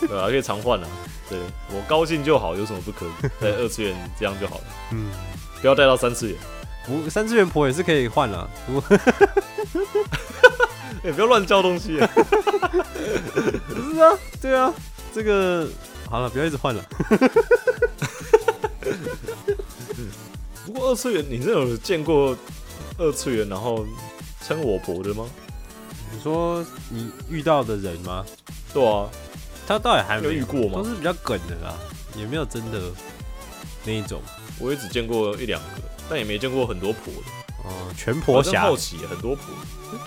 [0.07, 0.87] 对啊，可以常换啊。
[1.29, 1.39] 对
[1.71, 3.11] 我高兴就好，有什么不可以？
[3.41, 5.11] 在二次元这样就好了，嗯，
[5.61, 6.39] 不要带到三次元。
[6.87, 8.81] 不，三次元婆也是可以换了，不
[11.03, 11.99] 过哎、不要乱叫东西。
[13.69, 14.73] 不是啊，对啊，
[15.13, 15.69] 这个
[16.09, 16.85] 好了，不要一直换了。
[20.65, 22.37] 不过二次元，你真的有见过
[22.99, 23.85] 二次元然后
[24.41, 25.29] 称我婆的吗？
[26.13, 28.25] 你说你遇到的人吗？
[28.73, 29.09] 对啊，
[29.67, 31.75] 他倒也还没有遇过吗都是比较梗的啦，
[32.17, 32.81] 也没有真的
[33.85, 34.23] 那一种。
[34.59, 35.67] 我也只见过一两个，
[36.09, 37.42] 但也没见过很多婆的。
[37.65, 39.45] 哦、全婆侠好奇很多婆，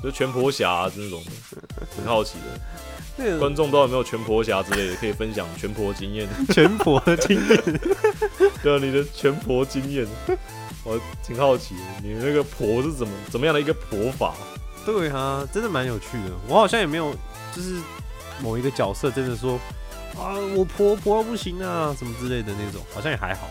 [0.04, 2.60] 就全婆侠、啊、那种的，很好奇的。
[3.18, 6.28] 那个观众不知道有没有全婆侠之类的，可以分享全婆经验。
[6.52, 7.64] 全婆的经验，
[8.62, 10.06] 对啊，你的全婆经验，
[10.84, 14.34] 我挺好奇的，你那个婆是怎么怎么样的一个婆法？
[14.86, 16.32] 对啊，真的蛮有趣的。
[16.50, 17.16] 我好像也没有，
[17.56, 17.78] 就是
[18.42, 19.58] 某一个角色真的说
[20.20, 23.50] 啊，我婆婆不行啊，什么之类的那种，好像也还好。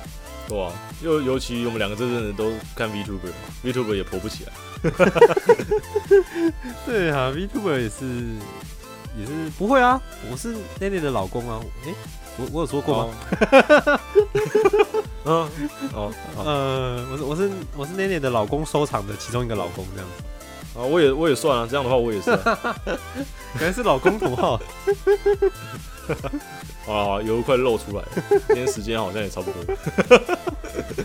[0.49, 0.73] 对啊，
[1.03, 4.53] 又尤其我们两个这阵子都看 VTuber，VTuber 也婆不起来。
[6.85, 8.05] 对啊，Vtuber 也是
[9.19, 11.61] 也是不会啊，我是 Nanny 的老公啊。
[11.87, 11.95] 诶、
[12.37, 13.15] 我我有说过吗？
[15.25, 15.49] 哦？
[15.49, 15.49] 嗯，
[15.95, 20.11] 哦，好呃，我是我是我是 Nanny 的老公收藏的其中一个老公这样
[20.75, 22.77] 子，啊，我也我也算啊，这样的话我也是啊。
[23.61, 24.61] 原来是老公同号。
[26.87, 28.09] 好了好了，油快露出来了，
[28.49, 29.77] 今天时间好像也差不多。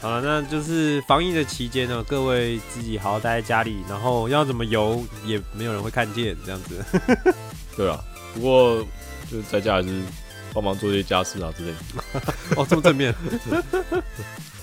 [0.00, 6.84] 好了，那就是防疫的期间呢，各位自己好好待在家里，然后要怎么游也没有人会看见，这样子。
[7.76, 8.02] 对啊，
[8.34, 8.78] 不过
[9.30, 10.02] 就是在家还是
[10.54, 12.22] 帮忙做一些家事啊之类的。
[12.56, 13.14] 哦，这么正面。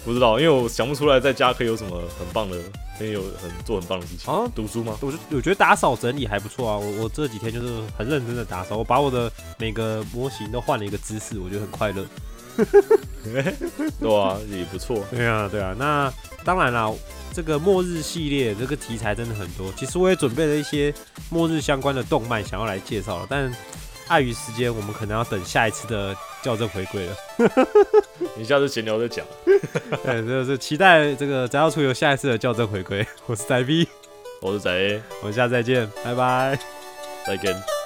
[0.06, 2.58] 不知道，因为我想不出来在家可以有什么很棒的，
[2.97, 4.32] 可以有很做很棒的事情。
[4.32, 4.95] 啊读书吗？
[5.01, 12.06] 我就我觉得打扫整理还不错啊，我我这几天就是很认真的打扫，我把我的每个模型都换了一个姿势，我觉得很快乐。
[13.99, 15.03] 对啊，也不错。
[15.12, 16.89] 对啊，对啊，那当然啦，
[17.34, 20.93] 这个末日系列这个题材真的很多，其实我也准备了一些
[21.30, 23.51] 末日相关的动漫想要来介绍了，但
[24.08, 27.17] 碍于时间，我们可能要等下一次的校正回归了。
[28.37, 29.25] 你下次闲聊再讲。
[30.05, 33.03] 对，就是期待这个宅要出游下一次的校正回归。
[33.25, 33.87] 我是宅 B，
[34.41, 36.59] 我是宅 A，我们下次再见，拜拜。
[37.25, 37.84] 再见。